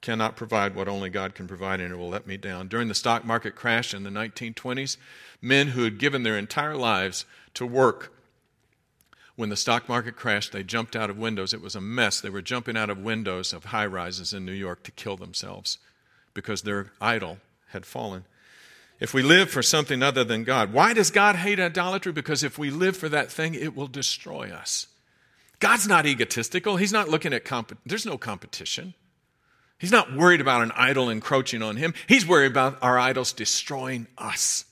cannot 0.01 0.37
provide 0.37 0.75
what 0.75 0.89
only 0.89 1.09
God 1.09 1.35
can 1.35 1.47
provide, 1.47 1.81
and 1.81 1.93
it 1.93 1.97
will 1.97 2.09
let 2.09 2.27
me 2.27 2.37
down. 2.37 2.67
During 2.67 2.89
the 2.89 2.95
stock 2.95 3.25
market 3.25 3.55
crash 3.55 3.95
in 3.95 4.03
the 4.03 4.11
1920s, 4.11 4.97
men 5.41 5.69
who 5.69 5.85
had 5.85 5.99
given 5.99 6.25
their 6.25 6.37
entire 6.37 6.77
lives 6.77 7.25
to 7.55 7.65
work 7.65 8.13
when 9.35 9.49
the 9.49 9.57
stock 9.57 9.89
market 9.89 10.15
crashed, 10.15 10.53
they 10.53 10.63
jumped 10.63 10.95
out 10.95 11.09
of 11.09 11.17
windows. 11.17 11.55
It 11.55 11.63
was 11.63 11.75
a 11.75 11.81
mess. 11.81 12.21
They 12.21 12.29
were 12.29 12.43
jumping 12.43 12.77
out 12.77 12.91
of 12.91 12.99
windows 12.99 13.53
of 13.53 13.67
high 13.67 13.87
rises 13.87 14.33
in 14.35 14.45
New 14.45 14.53
York 14.53 14.83
to 14.85 14.91
kill 14.91 15.17
themselves 15.17 15.79
because 16.35 16.63
their 16.63 16.93
idol 17.01 17.39
had 17.69 17.87
fallen. 17.87 18.25
If 19.01 19.13
we 19.13 19.23
live 19.23 19.51
for 19.51 19.63
something 19.63 20.03
other 20.03 20.23
than 20.23 20.45
God, 20.45 20.73
why 20.73 20.95
does 20.95 21.11
God 21.11 21.37
hate 21.37 21.59
idolatry? 21.59 22.13
Because 22.13 22.45
if 22.45 22.57
we 22.57 22.71
live 22.71 22.97
for 22.97 23.09
that 23.09 23.33
thing, 23.33 23.55
it 23.55 23.75
will 23.75 23.89
destroy 23.89 24.51
us. 24.51 24.87
God's 25.59 25.89
not 25.89 26.07
egotistical. 26.07 26.77
He's 26.77 26.93
not 26.93 27.09
looking 27.09 27.33
at 27.33 27.45
comp- 27.45 27.79
there's 27.85 28.07
no 28.07 28.17
competition. 28.17 28.95
He's 29.79 29.91
not 29.91 30.15
worried 30.15 30.41
about 30.41 30.63
an 30.63 30.71
idol 30.77 31.11
encroaching 31.11 31.63
on 31.63 31.77
him. 31.77 31.95
He's 32.07 32.25
worried 32.27 32.53
about 32.53 32.79
our 32.81 32.99
idols 32.99 33.33
destroying 33.33 34.07
us. 34.17 34.65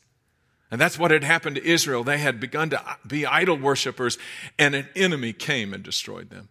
And 0.71 0.81
that's 0.81 0.99
what 0.99 1.11
had 1.11 1.25
happened 1.25 1.57
to 1.57 1.67
Israel. 1.67 2.05
They 2.05 2.19
had 2.19 2.39
begun 2.39 2.71
to 2.71 2.81
uh, 2.81 2.95
be 3.05 3.27
idol 3.27 3.57
worshippers, 3.57 4.19
and 4.57 4.77
an 4.77 4.89
enemy 4.95 5.33
came 5.33 5.75
and 5.75 5.83
destroyed 5.83 6.31
them. 6.31 6.49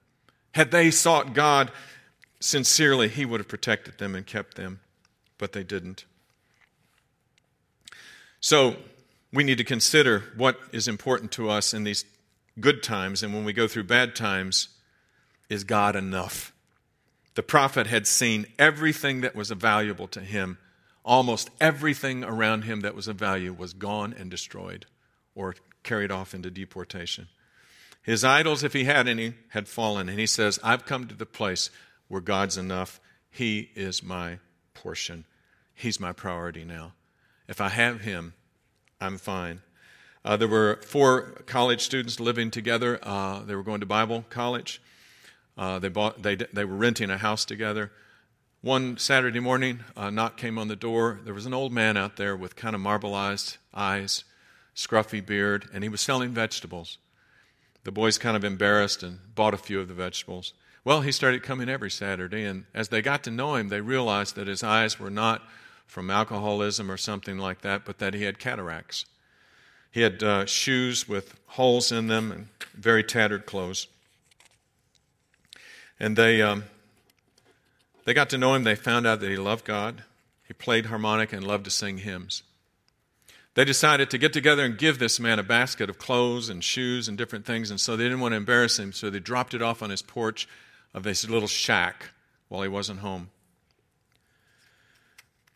Had 0.52 0.72
they 0.72 0.91
sought 0.91 1.34
God 1.34 1.72
sincerely, 2.41 3.08
He 3.08 3.24
would 3.24 3.39
have 3.39 3.48
protected 3.48 3.98
them 3.98 4.15
and 4.15 4.26
kept 4.26 4.56
them 4.56 4.82
but 5.39 5.54
they 5.54 5.63
didn't. 5.63 6.06
So 8.39 8.75
we 9.34 9.43
need 9.43 9.58
to 9.58 9.63
consider 9.63 10.25
what 10.38 10.60
is 10.71 10.88
important 10.88 11.32
to 11.32 11.49
us 11.49 11.73
in 11.73 11.84
these 11.84 12.06
good 12.60 12.84
times, 12.84 13.23
and 13.23 13.34
when 13.34 13.45
we 13.45 13.54
go 13.54 13.67
through 13.67 13.86
bad 13.86 14.15
times, 14.15 14.69
is 15.49 15.63
God 15.63 15.95
enough? 15.95 16.54
The 17.36 17.43
prophet 17.43 17.88
had 17.88 18.06
seen 18.06 18.45
everything 18.60 19.21
that 19.21 19.36
was 19.36 19.49
valuable 19.49 20.08
to 20.10 20.19
him. 20.19 20.58
Almost 21.06 21.49
everything 21.62 22.23
around 22.23 22.63
him 22.63 22.82
that 22.82 22.95
was 22.95 23.08
of 23.08 23.15
value 23.15 23.54
was 23.54 23.73
gone 23.73 24.13
and 24.17 24.30
destroyed 24.30 24.86
or 25.36 25.56
carried 25.82 26.12
off 26.12 26.34
into 26.34 26.52
deportation. 26.52 27.30
His 28.02 28.23
idols, 28.23 28.63
if 28.63 28.73
he 28.73 28.84
had 28.84 29.08
any, 29.08 29.36
had 29.49 29.67
fallen. 29.67 30.10
And 30.10 30.19
he 30.19 30.25
says, 30.25 30.60
I've 30.63 30.86
come 30.86 31.08
to 31.08 31.15
the 31.15 31.25
place 31.25 31.69
where 32.10 32.21
God's 32.21 32.58
enough. 32.58 32.99
He 33.32 33.69
is 33.75 34.04
my 34.04 34.39
portion. 34.73 35.25
He's 35.73 35.99
my 35.99 36.12
priority 36.12 36.65
now. 36.65 36.93
If 37.47 37.62
I 37.62 37.69
have 37.69 38.01
him, 38.01 38.34
I'm 39.01 39.17
fine. 39.17 39.62
Uh, 40.25 40.38
there 40.38 40.47
were 40.47 40.79
four 40.86 41.43
college 41.45 41.82
students 41.82 42.19
living 42.19 42.51
together. 42.51 42.99
Uh, 43.01 43.41
they 43.43 43.55
were 43.55 43.63
going 43.63 43.79
to 43.79 43.86
Bible 43.86 44.25
college. 44.29 44.82
Uh, 45.58 45.79
they, 45.79 45.89
bought, 45.89 46.21
they, 46.21 46.36
they 46.36 46.65
were 46.65 46.75
renting 46.75 47.10
a 47.10 47.17
house 47.17 47.45
together. 47.45 47.91
One 48.62 48.97
Saturday 48.97 49.39
morning, 49.39 49.86
a 49.95 50.12
knock 50.12 50.36
came 50.36 50.58
on 50.58 50.67
the 50.67 50.75
door. 50.75 51.21
There 51.23 51.34
was 51.34 51.45
an 51.45 51.53
old 51.53 51.71
man 51.71 51.95
out 51.95 52.17
there 52.17 52.36
with 52.36 52.58
kind 52.58 52.75
of 52.75 52.82
marbleized 52.82 53.58
eyes, 53.73 54.25
scruffy 54.75 55.25
beard, 55.25 55.69
and 55.73 55.84
he 55.84 55.89
was 55.89 56.01
selling 56.01 56.32
vegetables. 56.32 56.97
The 57.86 57.91
boys 57.91 58.17
kind 58.17 58.36
of 58.36 58.43
embarrassed 58.43 59.01
and 59.01 59.19
bought 59.34 59.53
a 59.53 59.58
few 59.58 59.79
of 59.79 59.88
the 59.88 59.93
vegetables. 59.93 60.53
Well, 60.89 61.02
he 61.02 61.12
started 61.12 61.43
coming 61.43 61.69
every 61.69 61.91
Saturday, 61.91 62.45
and 62.45 62.65
as 62.73 62.89
they 62.89 63.04
got 63.04 63.23
to 63.25 63.30
know 63.30 63.54
him, 63.54 63.69
they 63.69 63.80
realized 63.80 64.34
that 64.34 64.47
his 64.47 64.63
eyes 64.63 64.99
were 64.99 65.12
not 65.12 65.43
from 65.86 66.10
alcoholism 66.10 66.89
or 66.89 66.97
something 66.97 67.38
like 67.38 67.62
that, 67.62 67.86
but 67.86 67.99
that 67.99 68.15
he 68.15 68.23
had 68.23 68.39
cataracts. 68.39 69.06
He 69.91 70.02
had 70.02 70.23
uh, 70.23 70.47
shoes 70.47 71.08
with 71.08 71.39
holes 71.45 71.91
in 71.91 72.08
them 72.08 72.32
and 72.32 72.47
very 72.73 73.04
tattered 73.04 73.45
clothes. 73.45 73.86
And 75.99 76.17
they, 76.17 76.41
um, 76.41 76.63
they 78.06 78.15
got 78.15 78.32
to 78.32 78.39
know 78.39 78.56
him. 78.56 78.63
They 78.63 78.73
found 78.73 79.06
out 79.06 79.19
that 79.19 79.30
he 79.30 79.38
loved 79.38 79.65
God. 79.65 80.04
He 80.47 80.56
played 80.56 80.88
harmonica 80.88 81.36
and 81.36 81.45
loved 81.45 81.65
to 81.65 81.69
sing 81.69 81.99
hymns. 81.99 82.41
They 83.54 83.63
decided 83.63 84.10
to 84.10 84.17
get 84.17 84.34
together 84.34 84.65
and 84.65 84.75
give 84.75 84.97
this 84.97 85.19
man 85.19 85.38
a 85.38 85.43
basket 85.43 85.88
of 85.88 85.99
clothes 85.99 86.49
and 86.49 86.63
shoes 86.63 87.08
and 87.08 87.15
different 87.15 87.45
things, 87.45 87.69
and 87.69 87.80
so 87.80 87.95
they 87.95 88.06
didn't 88.06 88.21
want 88.21 88.32
to 88.32 88.38
embarrass 88.38 88.80
him, 88.80 88.91
so 88.91 89.12
they 89.12 89.19
dropped 89.19 89.54
it 89.54 89.62
off 89.62 89.84
on 89.84 89.91
his 89.91 90.02
porch 90.02 90.47
of 90.93 91.04
this 91.04 91.28
little 91.28 91.47
shack 91.47 92.10
while 92.47 92.62
he 92.62 92.67
wasn't 92.67 92.99
home. 92.99 93.30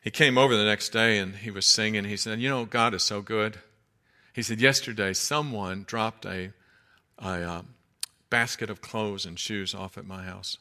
He 0.01 0.11
came 0.11 0.37
over 0.37 0.55
the 0.55 0.65
next 0.65 0.89
day 0.89 1.17
and 1.17 1.35
he 1.35 1.49
was 1.49 1.65
singing. 1.65 2.03
He 2.03 2.17
said, 2.17 2.39
You 2.39 2.49
know, 2.49 2.65
God 2.65 2.93
is 2.93 3.03
so 3.03 3.21
good. 3.21 3.59
He 4.33 4.41
said, 4.41 4.59
Yesterday, 4.59 5.13
someone 5.13 5.83
dropped 5.87 6.25
a, 6.25 6.51
a 7.17 7.27
uh, 7.27 7.61
basket 8.29 8.69
of 8.69 8.81
clothes 8.81 9.25
and 9.25 9.39
shoes 9.39 9.73
off 9.73 9.97
at 9.97 10.05
my 10.05 10.23
house. 10.23 10.57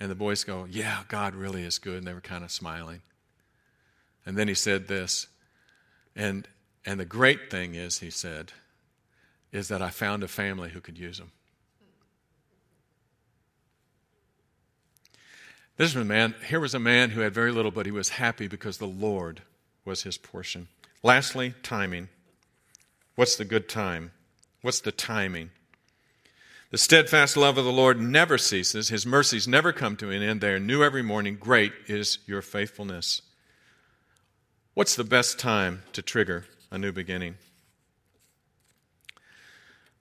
And 0.00 0.10
the 0.10 0.16
boys 0.16 0.42
go, 0.44 0.66
Yeah, 0.68 1.04
God 1.08 1.34
really 1.34 1.62
is 1.62 1.78
good. 1.78 1.98
And 1.98 2.06
they 2.06 2.14
were 2.14 2.20
kind 2.20 2.42
of 2.42 2.50
smiling. 2.50 3.02
And 4.28 4.36
then 4.36 4.46
he 4.46 4.54
said 4.54 4.88
this, 4.88 5.28
and, 6.14 6.46
and 6.84 7.00
the 7.00 7.06
great 7.06 7.50
thing 7.50 7.74
is, 7.74 8.00
he 8.00 8.10
said, 8.10 8.52
is 9.52 9.68
that 9.68 9.80
I 9.80 9.88
found 9.88 10.22
a 10.22 10.28
family 10.28 10.68
who 10.68 10.82
could 10.82 10.98
use 10.98 11.16
them. 11.16 11.32
This 15.78 15.94
was 15.94 16.02
a 16.02 16.04
man, 16.04 16.34
here 16.48 16.60
was 16.60 16.74
a 16.74 16.80
man 16.80 17.10
who 17.10 17.20
had 17.20 17.32
very 17.32 17.52
little, 17.52 17.70
but 17.70 17.86
he 17.86 17.92
was 17.92 18.10
happy 18.10 18.48
because 18.48 18.78
the 18.78 18.86
Lord 18.86 19.42
was 19.84 20.02
his 20.02 20.18
portion. 20.18 20.66
Lastly, 21.04 21.54
timing. 21.62 22.08
What's 23.14 23.36
the 23.36 23.44
good 23.44 23.68
time? 23.68 24.10
What's 24.60 24.80
the 24.80 24.90
timing? 24.92 25.50
The 26.72 26.78
steadfast 26.78 27.36
love 27.36 27.58
of 27.58 27.64
the 27.64 27.72
Lord 27.72 28.00
never 28.00 28.36
ceases. 28.38 28.88
His 28.88 29.06
mercies 29.06 29.46
never 29.46 29.72
come 29.72 29.96
to 29.96 30.10
an 30.10 30.20
end. 30.20 30.40
They 30.40 30.50
are 30.50 30.58
new 30.58 30.82
every 30.82 31.02
morning. 31.02 31.36
Great 31.38 31.72
is 31.86 32.18
your 32.26 32.42
faithfulness. 32.42 33.22
What's 34.74 34.96
the 34.96 35.04
best 35.04 35.38
time 35.38 35.82
to 35.92 36.02
trigger 36.02 36.44
a 36.72 36.78
new 36.78 36.90
beginning? 36.90 37.36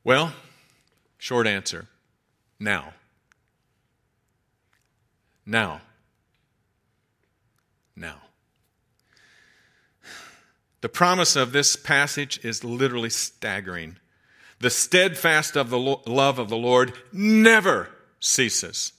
Well, 0.04 0.34
short 1.20 1.46
answer 1.46 1.88
now. 2.60 2.94
Now. 5.48 5.82
Now. 7.96 8.18
The 10.82 10.90
promise 10.90 11.38
of 11.38 11.54
this 11.54 11.78
passage 11.78 12.44
is 12.44 12.66
literally 12.66 13.10
staggering. 13.10 13.96
The 14.60 14.70
steadfast 14.70 15.56
of 15.56 15.70
the 15.70 15.80
lo- 15.80 16.02
love 16.06 16.38
of 16.38 16.50
the 16.50 16.58
Lord 16.58 16.94
never 17.14 17.90
ceases. 18.20 18.92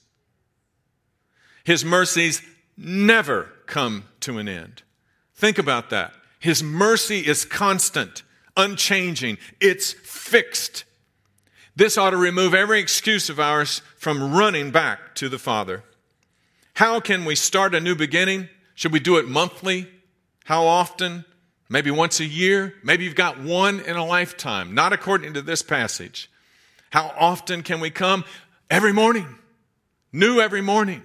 His 1.63 1.85
mercies 1.85 2.41
never 2.75 3.51
come 3.67 4.05
to 4.21 4.39
an 4.39 4.49
end. 4.49 4.81
Think 5.35 5.59
about 5.59 5.91
that. 5.91 6.13
His 6.39 6.63
mercy 6.63 7.19
is 7.19 7.45
constant, 7.45 8.23
unchanging, 8.57 9.37
it's 9.61 9.93
fixed. 9.93 10.85
This 11.75 11.97
ought 11.97 12.09
to 12.09 12.17
remove 12.17 12.53
every 12.53 12.79
excuse 12.79 13.29
of 13.29 13.39
ours 13.39 13.81
from 13.97 14.33
running 14.33 14.71
back 14.71 15.15
to 15.15 15.29
the 15.29 15.39
Father. 15.39 15.83
How 16.79 17.01
can 17.01 17.25
we 17.25 17.35
start 17.35 17.75
a 17.75 17.81
new 17.81 17.93
beginning? 17.93 18.47
Should 18.73 18.93
we 18.93 19.01
do 19.01 19.17
it 19.17 19.27
monthly? 19.27 19.89
How 20.45 20.63
often? 20.63 21.25
Maybe 21.67 21.91
once 21.91 22.21
a 22.21 22.25
year? 22.25 22.73
Maybe 22.85 23.03
you've 23.03 23.15
got 23.15 23.37
one 23.37 23.81
in 23.81 23.97
a 23.97 24.05
lifetime, 24.05 24.73
not 24.73 24.93
according 24.93 25.33
to 25.33 25.41
this 25.41 25.61
passage. 25.61 26.31
How 26.89 27.13
often 27.19 27.63
can 27.63 27.81
we 27.81 27.89
come? 27.89 28.23
Every 28.69 28.93
morning. 28.93 29.27
New 30.13 30.39
every 30.39 30.61
morning. 30.61 31.03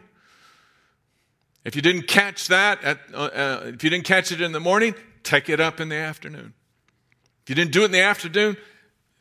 If 1.64 1.74
you 1.74 1.82
didn't 1.82 2.06
catch 2.06 2.46
that, 2.46 2.84
at, 2.84 3.00
uh, 3.12 3.16
uh, 3.16 3.60
if 3.74 3.82
you 3.82 3.90
didn't 3.90 4.04
catch 4.04 4.30
it 4.30 4.40
in 4.40 4.52
the 4.52 4.60
morning, 4.60 4.94
take 5.24 5.48
it 5.48 5.58
up 5.58 5.80
in 5.80 5.88
the 5.88 5.96
afternoon. 5.96 6.54
If 7.42 7.48
you 7.48 7.56
didn't 7.56 7.72
do 7.72 7.82
it 7.82 7.86
in 7.86 7.90
the 7.90 8.02
afternoon, 8.02 8.56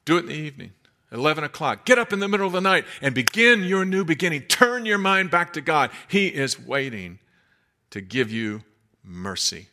do 0.06 0.18
it 0.18 0.20
in 0.20 0.28
the 0.28 0.36
evening. 0.36 0.74
11 1.14 1.44
o'clock. 1.44 1.86
Get 1.86 2.00
up 2.00 2.12
in 2.12 2.20
the 2.20 2.28
middle 2.28 2.48
of 2.48 2.54
the 2.54 2.62
night 2.62 2.86
and 3.02 3.14
begin 3.14 3.64
your 3.64 3.86
new 3.86 4.04
beginning. 4.04 4.42
Turn 4.44 4.86
your 4.86 4.98
mind 4.98 5.30
back 5.30 5.54
to 5.54 5.62
God. 5.62 5.92
He 6.08 6.28
is 6.28 6.60
waiting 6.60 7.20
to 7.92 8.02
give 8.02 8.32
you 8.32 8.64
mercy. 9.04 9.68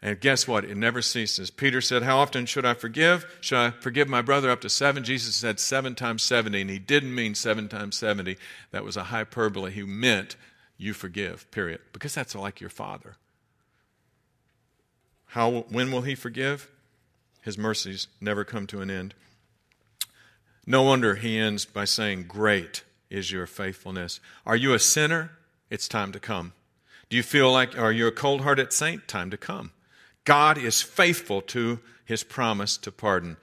And 0.00 0.20
guess 0.20 0.46
what? 0.46 0.64
It 0.64 0.76
never 0.76 1.02
ceases. 1.02 1.50
Peter 1.50 1.80
said, 1.80 2.04
How 2.04 2.18
often 2.18 2.46
should 2.46 2.64
I 2.64 2.74
forgive? 2.74 3.26
Should 3.40 3.58
I 3.58 3.70
forgive 3.70 4.08
my 4.08 4.22
brother 4.22 4.50
up 4.50 4.60
to 4.60 4.68
seven? 4.68 5.02
Jesus 5.02 5.34
said 5.34 5.58
seven 5.58 5.94
times 5.94 6.22
70, 6.22 6.60
and 6.60 6.70
he 6.70 6.78
didn't 6.78 7.14
mean 7.14 7.34
seven 7.34 7.68
times 7.68 7.96
70. 7.96 8.36
That 8.70 8.84
was 8.84 8.96
a 8.96 9.04
hyperbole. 9.04 9.72
He 9.72 9.82
meant 9.82 10.36
you 10.78 10.92
forgive, 10.92 11.50
period. 11.50 11.80
Because 11.92 12.14
that's 12.14 12.34
like 12.34 12.60
your 12.60 12.70
father. 12.70 13.16
How, 15.30 15.64
when 15.70 15.90
will 15.90 16.02
he 16.02 16.14
forgive? 16.14 16.70
His 17.42 17.58
mercies 17.58 18.06
never 18.20 18.44
come 18.44 18.66
to 18.68 18.80
an 18.80 18.90
end. 18.90 19.14
No 20.66 20.82
wonder 20.82 21.14
he 21.14 21.38
ends 21.38 21.64
by 21.64 21.84
saying, 21.84 22.24
Great 22.26 22.82
is 23.08 23.30
your 23.30 23.46
faithfulness. 23.46 24.20
Are 24.44 24.56
you 24.56 24.74
a 24.74 24.78
sinner? 24.78 25.30
It's 25.70 25.88
time 25.88 26.12
to 26.12 26.20
come. 26.20 26.52
Do 27.08 27.16
you 27.16 27.22
feel 27.22 27.52
like, 27.52 27.78
are 27.78 27.92
you 27.92 28.06
a 28.06 28.12
cold 28.12 28.40
hearted 28.40 28.72
saint? 28.72 29.06
Time 29.06 29.30
to 29.30 29.36
come. 29.36 29.70
God 30.24 30.58
is 30.58 30.82
faithful 30.82 31.40
to 31.42 31.78
his 32.04 32.24
promise 32.24 32.76
to 32.78 32.90
pardon. 32.90 33.36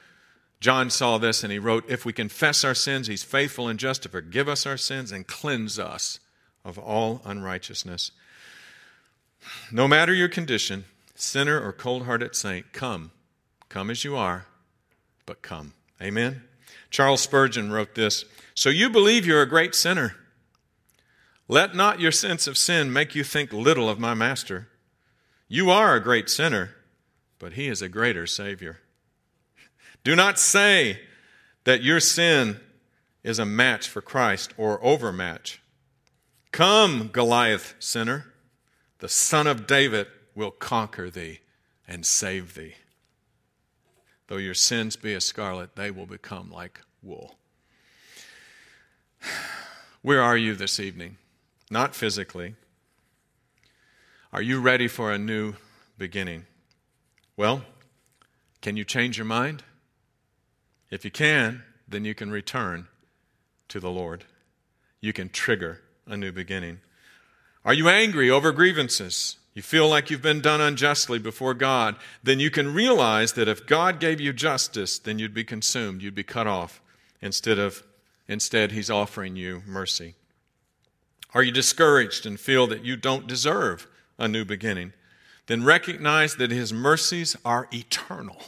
John 0.60 0.90
saw 0.90 1.18
this 1.18 1.44
and 1.44 1.52
he 1.52 1.60
wrote, 1.60 1.90
If 1.90 2.06
we 2.06 2.14
confess 2.14 2.64
our 2.64 2.76
sins, 2.76 3.08
he's 3.08 3.24
faithful 3.24 3.68
and 3.68 3.80
just 3.80 4.04
to 4.04 4.10
forgive 4.10 4.50
us 4.50 4.66
our 4.66 4.78
sins 4.78 5.12
and 5.12 5.26
cleanse 5.26 5.80
us 5.80 6.20
of 6.66 6.78
all 6.78 7.22
unrighteousness. 7.26 8.12
No 9.72 9.88
matter 9.88 10.14
your 10.14 10.30
condition, 10.30 10.86
sinner 11.16 11.60
or 11.60 11.74
cold 11.74 12.04
hearted 12.04 12.36
saint, 12.36 12.72
come. 12.74 13.12
Come 13.70 13.90
as 13.90 14.04
you 14.04 14.16
are, 14.16 14.46
but 15.26 15.42
come. 15.42 15.74
Amen. 16.02 16.44
Charles 16.90 17.22
Spurgeon 17.22 17.72
wrote 17.72 17.96
this 17.96 18.26
So 18.54 18.70
you 18.70 18.90
believe 18.90 19.26
you're 19.26 19.42
a 19.42 19.50
great 19.50 19.76
sinner. 19.76 20.16
Let 21.48 21.76
not 21.76 22.00
your 22.00 22.12
sense 22.12 22.48
of 22.48 22.58
sin 22.58 22.92
make 22.92 23.16
you 23.16 23.24
think 23.24 23.52
little 23.52 23.90
of 23.90 24.00
my 24.00 24.14
master. 24.14 24.70
You 25.48 25.70
are 25.70 25.96
a 25.96 26.04
great 26.04 26.30
sinner, 26.30 26.76
but 27.38 27.54
he 27.54 27.68
is 27.68 27.82
a 27.82 27.90
greater 27.90 28.26
Savior. 28.26 28.80
Do 30.04 30.16
not 30.16 30.40
say 30.40 31.02
that 31.64 31.84
your 31.84 32.00
sin 32.00 32.60
is 33.24 33.40
a 33.40 33.46
match 33.46 33.88
for 33.88 34.02
Christ 34.02 34.54
or 34.58 34.84
overmatch. 34.84 35.62
Come, 36.52 37.10
Goliath 37.12 37.76
sinner, 37.80 38.34
the 39.00 39.10
son 39.10 39.48
of 39.48 39.66
David 39.66 40.08
will 40.36 40.52
conquer 40.52 41.10
thee 41.10 41.40
and 41.88 42.06
save 42.06 42.54
thee. 42.54 42.76
Though 44.34 44.40
your 44.40 44.56
sins 44.56 44.96
be 44.96 45.14
as 45.14 45.26
scarlet, 45.26 45.76
they 45.76 45.92
will 45.92 46.08
become 46.08 46.50
like 46.50 46.82
wool. 47.04 47.36
Where 50.02 50.24
are 50.24 50.36
you 50.36 50.56
this 50.56 50.80
evening? 50.80 51.18
Not 51.70 51.94
physically. 51.94 52.56
Are 54.32 54.42
you 54.42 54.60
ready 54.60 54.88
for 54.88 55.12
a 55.12 55.20
new 55.20 55.54
beginning? 56.00 56.48
Well, 57.38 57.62
can 58.60 58.76
you 58.76 58.84
change 58.84 59.20
your 59.20 59.26
mind? 59.26 59.62
If 60.90 61.06
you 61.06 61.12
can, 61.12 61.62
then 61.88 62.04
you 62.04 62.16
can 62.16 62.32
return 62.32 62.88
to 63.68 63.80
the 63.80 63.92
Lord. 63.92 64.24
You 65.00 65.14
can 65.14 65.30
trigger 65.30 65.82
a 66.08 66.18
new 66.18 66.32
beginning. 66.32 66.80
Are 67.64 67.76
you 67.76 67.88
angry 67.88 68.32
over 68.32 68.52
grievances? 68.52 69.38
You 69.54 69.62
feel 69.62 69.88
like 69.88 70.10
you've 70.10 70.22
been 70.22 70.42
done 70.42 70.62
unjustly 70.62 71.20
before 71.20 71.54
God, 71.54 71.96
then 72.24 72.40
you 72.40 72.50
can 72.50 72.74
realize 72.74 73.34
that 73.34 73.48
if 73.48 73.68
God 73.68 74.00
gave 74.00 74.20
you 74.20 74.34
justice, 74.34 74.98
then 74.98 75.20
you'd 75.20 75.34
be 75.34 75.44
consumed, 75.44 76.02
you'd 76.02 76.16
be 76.16 76.24
cut 76.24 76.48
off. 76.48 76.82
Instead 77.22 77.60
of 77.60 77.84
instead 78.28 78.72
he's 78.72 78.90
offering 78.90 79.36
you 79.36 79.62
mercy. 79.66 80.16
Are 81.34 81.44
you 81.44 81.52
discouraged 81.52 82.26
and 82.26 82.40
feel 82.40 82.68
that 82.68 82.84
you 82.84 82.96
don't 82.96 83.28
deserve 83.28 83.88
a 84.18 84.28
new 84.28 84.46
beginning? 84.46 84.94
Then 85.48 85.64
recognize 85.64 86.36
that 86.36 86.52
his 86.52 86.72
mercies 86.72 87.36
are 87.44 87.68
eternal, 87.74 88.42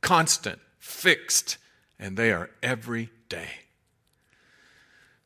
constant, 0.00 0.58
fixed, 0.78 1.58
and 1.98 2.16
they 2.16 2.32
are 2.32 2.50
every 2.62 3.10
day. 3.28 3.48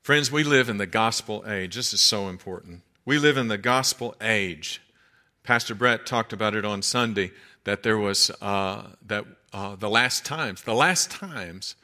Friends, 0.02 0.30
we 0.30 0.44
live 0.44 0.68
in 0.68 0.76
the 0.76 0.86
gospel 0.86 1.44
age. 1.46 1.76
This 1.76 1.94
is 1.94 2.00
so 2.00 2.28
important. 2.28 2.82
We 3.04 3.18
live 3.18 3.36
in 3.36 3.48
the 3.48 3.58
gospel 3.58 4.14
age. 4.20 4.80
Pastor 5.44 5.74
Brett 5.74 6.06
talked 6.06 6.32
about 6.32 6.54
it 6.54 6.64
on 6.64 6.80
Sunday 6.80 7.30
that 7.64 7.82
there 7.82 7.98
was 7.98 8.30
uh, 8.40 8.88
that 9.06 9.26
uh, 9.52 9.76
the 9.76 9.90
last 9.90 10.24
times, 10.24 10.62
the 10.62 10.74
last 10.74 11.10
times 11.10 11.76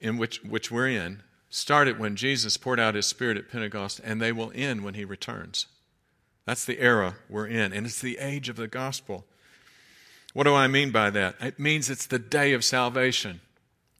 in 0.00 0.18
which 0.18 0.42
which 0.42 0.72
we're 0.72 0.88
in, 0.88 1.22
started 1.48 2.00
when 2.00 2.16
Jesus 2.16 2.56
poured 2.56 2.80
out 2.80 2.96
His 2.96 3.06
Spirit 3.06 3.38
at 3.38 3.48
Pentecost, 3.50 4.00
and 4.02 4.20
they 4.20 4.32
will 4.32 4.50
end 4.56 4.84
when 4.84 4.94
He 4.94 5.04
returns. 5.04 5.66
That's 6.46 6.64
the 6.64 6.80
era 6.80 7.14
we're 7.30 7.46
in, 7.46 7.72
and 7.72 7.86
it's 7.86 8.00
the 8.00 8.18
age 8.18 8.48
of 8.48 8.56
the 8.56 8.68
gospel. 8.68 9.24
What 10.34 10.44
do 10.44 10.54
I 10.54 10.66
mean 10.66 10.90
by 10.90 11.10
that? 11.10 11.36
It 11.40 11.60
means 11.60 11.88
it's 11.88 12.06
the 12.06 12.18
day 12.18 12.52
of 12.54 12.64
salvation. 12.64 13.40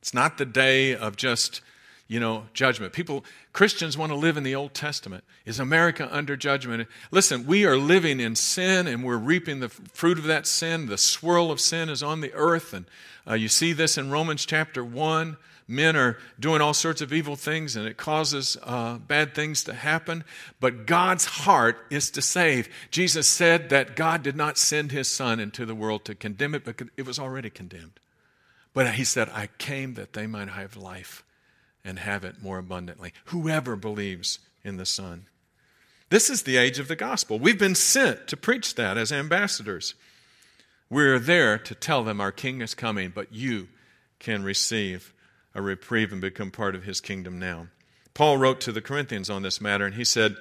It's 0.00 0.12
not 0.12 0.37
the 0.37 0.44
day 0.44 0.96
of 0.96 1.16
just 1.16 1.60
you 2.06 2.20
know, 2.20 2.44
judgment. 2.52 2.92
People, 2.92 3.24
Christians 3.52 3.96
want 3.96 4.12
to 4.12 4.16
live 4.16 4.36
in 4.36 4.42
the 4.42 4.54
Old 4.54 4.74
Testament. 4.74 5.24
Is 5.46 5.58
America 5.58 6.08
under 6.10 6.36
judgment? 6.36 6.86
Listen, 7.10 7.46
we 7.46 7.64
are 7.64 7.76
living 7.76 8.20
in 8.20 8.36
sin 8.36 8.86
and 8.86 9.02
we're 9.02 9.16
reaping 9.16 9.60
the 9.60 9.70
fruit 9.70 10.18
of 10.18 10.24
that 10.24 10.46
sin. 10.46 10.86
The 10.86 10.98
swirl 10.98 11.50
of 11.50 11.60
sin 11.60 11.88
is 11.88 12.02
on 12.02 12.20
the 12.20 12.32
earth. 12.34 12.74
And 12.74 12.84
uh, 13.26 13.34
you 13.34 13.48
see 13.48 13.72
this 13.72 13.96
in 13.96 14.10
Romans 14.10 14.44
chapter 14.44 14.84
1. 14.84 15.38
Men 15.66 15.96
are 15.96 16.18
doing 16.38 16.60
all 16.60 16.74
sorts 16.74 17.00
of 17.00 17.10
evil 17.10 17.36
things 17.36 17.74
and 17.74 17.86
it 17.86 17.96
causes 17.96 18.58
uh, 18.64 18.98
bad 18.98 19.34
things 19.34 19.64
to 19.64 19.72
happen. 19.72 20.24
But 20.60 20.84
God's 20.84 21.24
heart 21.24 21.86
is 21.88 22.10
to 22.10 22.20
save. 22.20 22.68
Jesus 22.90 23.26
said 23.26 23.70
that 23.70 23.96
God 23.96 24.22
did 24.22 24.36
not 24.36 24.58
send 24.58 24.92
his 24.92 25.08
son 25.08 25.40
into 25.40 25.64
the 25.64 25.74
world 25.74 26.04
to 26.04 26.14
condemn 26.14 26.54
it 26.54 26.66
because 26.66 26.88
it 26.98 27.06
was 27.06 27.18
already 27.18 27.48
condemned. 27.48 27.98
But 28.74 28.94
he 28.96 29.04
said, 29.04 29.30
I 29.30 29.48
came 29.56 29.94
that 29.94 30.12
they 30.12 30.26
might 30.26 30.48
have 30.50 30.76
life 30.76 31.24
and 31.84 31.98
have 31.98 32.24
it 32.24 32.42
more 32.42 32.58
abundantly. 32.58 33.12
Whoever 33.26 33.76
believes 33.76 34.38
in 34.64 34.76
the 34.76 34.86
Son. 34.86 35.26
This 36.10 36.30
is 36.30 36.42
the 36.42 36.56
age 36.56 36.78
of 36.78 36.88
the 36.88 36.96
gospel. 36.96 37.38
We've 37.38 37.58
been 37.58 37.74
sent 37.74 38.28
to 38.28 38.36
preach 38.36 38.74
that 38.76 38.96
as 38.96 39.12
ambassadors. 39.12 39.94
We're 40.90 41.18
there 41.18 41.58
to 41.58 41.74
tell 41.74 42.04
them 42.04 42.20
our 42.20 42.32
king 42.32 42.60
is 42.60 42.74
coming, 42.74 43.10
but 43.14 43.32
you 43.32 43.68
can 44.18 44.44
receive 44.44 45.12
a 45.54 45.62
reprieve 45.62 46.12
and 46.12 46.20
become 46.20 46.50
part 46.50 46.74
of 46.74 46.84
his 46.84 47.00
kingdom 47.00 47.38
now. 47.38 47.68
Paul 48.12 48.38
wrote 48.38 48.60
to 48.62 48.72
the 48.72 48.80
Corinthians 48.80 49.28
on 49.28 49.42
this 49.42 49.60
matter, 49.60 49.84
and 49.84 49.96
he 49.96 50.04
said, 50.04 50.36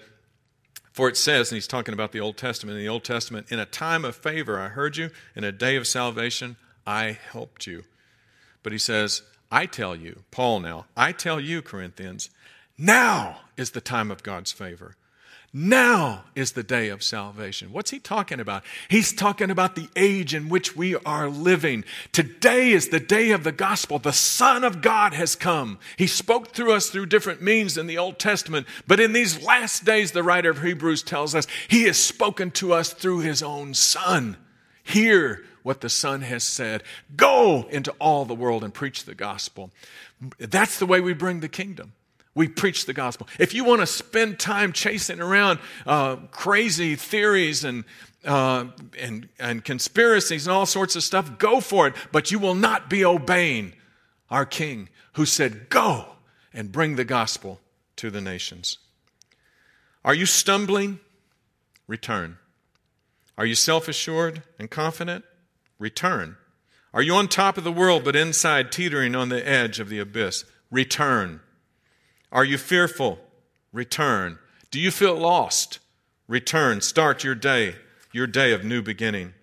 For 0.92 1.10
it 1.10 1.18
says, 1.18 1.52
and 1.52 1.58
he's 1.58 1.68
talking 1.68 1.94
about 1.94 2.12
the 2.12 2.20
Old 2.20 2.38
Testament, 2.38 2.78
in 2.78 2.84
the 2.84 2.90
Old 2.90 3.04
Testament, 3.04 3.52
in 3.52 3.60
a 3.60 3.66
time 3.66 4.06
of 4.06 4.16
favor 4.16 4.60
I 4.60 4.68
heard 4.70 4.96
you, 4.96 5.10
in 5.36 5.44
a 5.44 5.52
day 5.52 5.76
of 5.76 5.88
salvation 5.88 6.56
I 6.86 7.18
helped 7.32 7.66
you. 7.66 7.84
But 8.62 8.74
he 8.74 8.78
says, 8.78 9.24
I 9.54 9.68
tell 9.68 9.96
you, 9.96 10.24
Paul 10.32 10.62
now, 10.62 10.88
I 10.98 11.12
tell 11.12 11.40
you, 11.40 11.62
Corinthians, 11.62 12.32
now 12.76 13.42
is 13.56 13.70
the 13.70 13.82
time 13.82 14.10
of 14.10 14.24
God's 14.24 14.52
favor. 14.52 14.96
Now 15.54 16.24
is 16.34 16.54
the 16.54 16.64
day 16.64 16.90
of 16.90 17.04
salvation. 17.04 17.72
What's 17.72 17.92
he 17.92 18.00
talking 18.00 18.40
about? 18.40 18.64
He's 18.90 19.14
talking 19.14 19.52
about 19.52 19.76
the 19.76 19.90
age 19.96 20.34
in 20.34 20.50
which 20.50 20.76
we 20.76 20.96
are 20.96 21.30
living. 21.30 21.84
Today 22.12 22.72
is 22.72 22.90
the 22.90 23.00
day 23.00 23.30
of 23.30 23.44
the 23.44 23.52
gospel. 23.52 24.00
The 24.00 24.12
Son 24.12 24.64
of 24.64 24.82
God 24.82 25.14
has 25.14 25.36
come. 25.36 25.78
He 25.98 26.08
spoke 26.08 26.48
through 26.48 26.74
us 26.74 26.90
through 26.90 27.06
different 27.06 27.44
means 27.44 27.78
in 27.78 27.86
the 27.86 28.00
Old 28.00 28.18
Testament, 28.18 28.66
but 28.88 29.00
in 29.00 29.14
these 29.14 29.44
last 29.44 29.86
days, 29.86 30.14
the 30.14 30.24
writer 30.24 30.50
of 30.50 30.64
Hebrews 30.64 31.04
tells 31.04 31.36
us, 31.36 31.46
he 31.68 31.84
has 31.84 32.00
spoken 32.04 32.50
to 32.54 32.74
us 32.74 32.92
through 32.92 33.20
his 33.20 33.44
own 33.44 33.76
Son. 33.76 34.38
Hear 34.84 35.44
what 35.64 35.82
the 35.82 35.90
Son 35.90 36.22
has 36.22 36.44
said. 36.44 36.84
Go 37.16 37.66
into 37.70 37.92
all 38.00 38.26
the 38.26 38.36
world 38.36 38.64
and 38.64 38.74
preach 38.74 39.06
the 39.06 39.16
gospel. 39.16 39.72
That's 40.38 40.78
the 40.78 40.86
way 40.86 41.02
we 41.02 41.14
bring 41.14 41.40
the 41.40 41.50
kingdom. 41.50 41.94
We 42.36 42.48
preach 42.48 42.86
the 42.86 42.94
gospel. 42.94 43.28
If 43.40 43.54
you 43.54 43.64
want 43.64 43.82
to 43.82 43.88
spend 43.88 44.40
time 44.40 44.74
chasing 44.74 45.22
around 45.22 45.60
uh, 45.86 46.18
crazy 46.32 46.96
theories 46.96 47.64
and, 47.64 47.84
uh, 48.26 48.66
and, 49.00 49.30
and 49.40 49.64
conspiracies 49.64 50.48
and 50.48 50.54
all 50.54 50.66
sorts 50.66 50.96
of 50.96 51.04
stuff, 51.04 51.38
go 51.38 51.60
for 51.62 51.88
it. 51.88 51.94
But 52.12 52.32
you 52.32 52.40
will 52.40 52.56
not 52.56 52.90
be 52.90 53.06
obeying 53.06 53.74
our 54.32 54.46
King 54.46 54.90
who 55.14 55.26
said, 55.26 55.70
Go 55.70 56.08
and 56.54 56.72
bring 56.72 56.96
the 56.96 57.06
gospel 57.06 57.60
to 57.98 58.10
the 58.10 58.22
nations. 58.22 58.80
Are 60.04 60.16
you 60.16 60.26
stumbling? 60.26 61.00
Return. 61.88 62.38
Are 63.38 63.46
you 63.46 63.56
self 63.56 63.88
assured 63.88 64.44
and 64.60 64.70
confident? 64.70 65.26
Return. 65.80 66.38
Are 66.94 67.02
you 67.02 67.16
on 67.16 67.28
top 67.28 67.58
of 67.58 67.64
the 67.64 67.72
world 67.72 68.04
but 68.04 68.16
inside 68.16 68.72
teetering 68.72 69.16
on 69.16 69.30
the 69.30 69.48
edge 69.48 69.80
of 69.80 69.90
the 69.90 70.00
abyss? 70.00 70.46
Return. 70.70 71.42
Are 72.32 72.46
you 72.46 72.58
fearful? 72.58 73.20
Return. 73.72 74.38
Do 74.70 74.80
you 74.80 74.92
feel 74.92 75.16
lost? 75.16 75.80
Return. 76.28 76.82
Start 76.82 77.24
your 77.24 77.36
day, 77.36 77.76
your 78.12 78.28
day 78.28 78.54
of 78.54 78.64
new 78.64 78.82
beginning. 78.82 79.34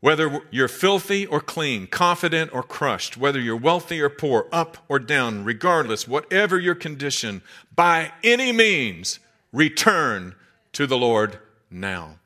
Whether 0.00 0.42
you're 0.50 0.68
filthy 0.68 1.26
or 1.26 1.40
clean, 1.40 1.86
confident 1.86 2.54
or 2.54 2.62
crushed, 2.62 3.16
whether 3.16 3.40
you're 3.40 3.56
wealthy 3.56 4.00
or 4.00 4.08
poor, 4.08 4.46
up 4.52 4.78
or 4.88 4.98
down, 4.98 5.44
regardless, 5.44 6.06
whatever 6.06 6.58
your 6.58 6.76
condition, 6.76 7.42
by 7.74 8.12
any 8.22 8.52
means, 8.52 9.18
return 9.52 10.34
to 10.72 10.86
the 10.86 10.96
Lord 10.96 11.40
now. 11.70 12.17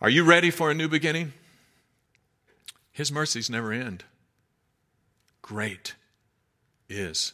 Are 0.00 0.10
you 0.10 0.24
ready 0.24 0.50
for 0.50 0.70
a 0.70 0.74
new 0.74 0.88
beginning? 0.88 1.34
His 2.90 3.12
mercies 3.12 3.50
never 3.50 3.72
end. 3.72 4.04
Great 5.42 5.94
is 6.88 7.32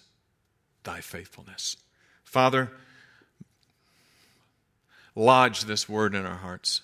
thy 0.83 1.01
faithfulness. 1.01 1.77
Father, 2.25 2.73
lodge 5.15 5.65
this 5.65 5.89
word 5.89 6.15
in 6.15 6.27
our 6.27 6.37
hearts. 6.37 6.83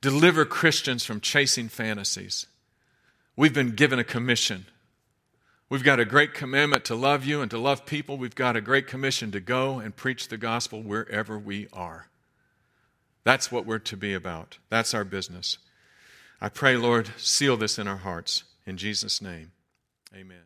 Deliver 0.00 0.44
Christians 0.46 1.04
from 1.04 1.20
chasing 1.20 1.68
fantasies. 1.68 2.46
We've 3.36 3.54
been 3.54 3.74
given 3.74 3.98
a 3.98 4.04
commission. 4.04 4.66
We've 5.68 5.84
got 5.84 6.00
a 6.00 6.04
great 6.04 6.32
commandment 6.34 6.84
to 6.86 6.94
love 6.94 7.24
you 7.24 7.42
and 7.42 7.50
to 7.50 7.58
love 7.58 7.86
people. 7.86 8.16
We've 8.16 8.34
got 8.34 8.56
a 8.56 8.60
great 8.60 8.86
commission 8.86 9.30
to 9.32 9.40
go 9.40 9.78
and 9.78 9.94
preach 9.94 10.28
the 10.28 10.38
gospel 10.38 10.82
wherever 10.82 11.38
we 11.38 11.68
are. 11.72 12.09
That's 13.24 13.52
what 13.52 13.66
we're 13.66 13.78
to 13.78 13.96
be 13.96 14.14
about. 14.14 14.58
That's 14.68 14.94
our 14.94 15.04
business. 15.04 15.58
I 16.40 16.48
pray, 16.48 16.76
Lord, 16.76 17.10
seal 17.16 17.56
this 17.56 17.78
in 17.78 17.86
our 17.86 17.98
hearts. 17.98 18.44
In 18.66 18.76
Jesus' 18.76 19.20
name, 19.20 19.52
amen. 20.14 20.44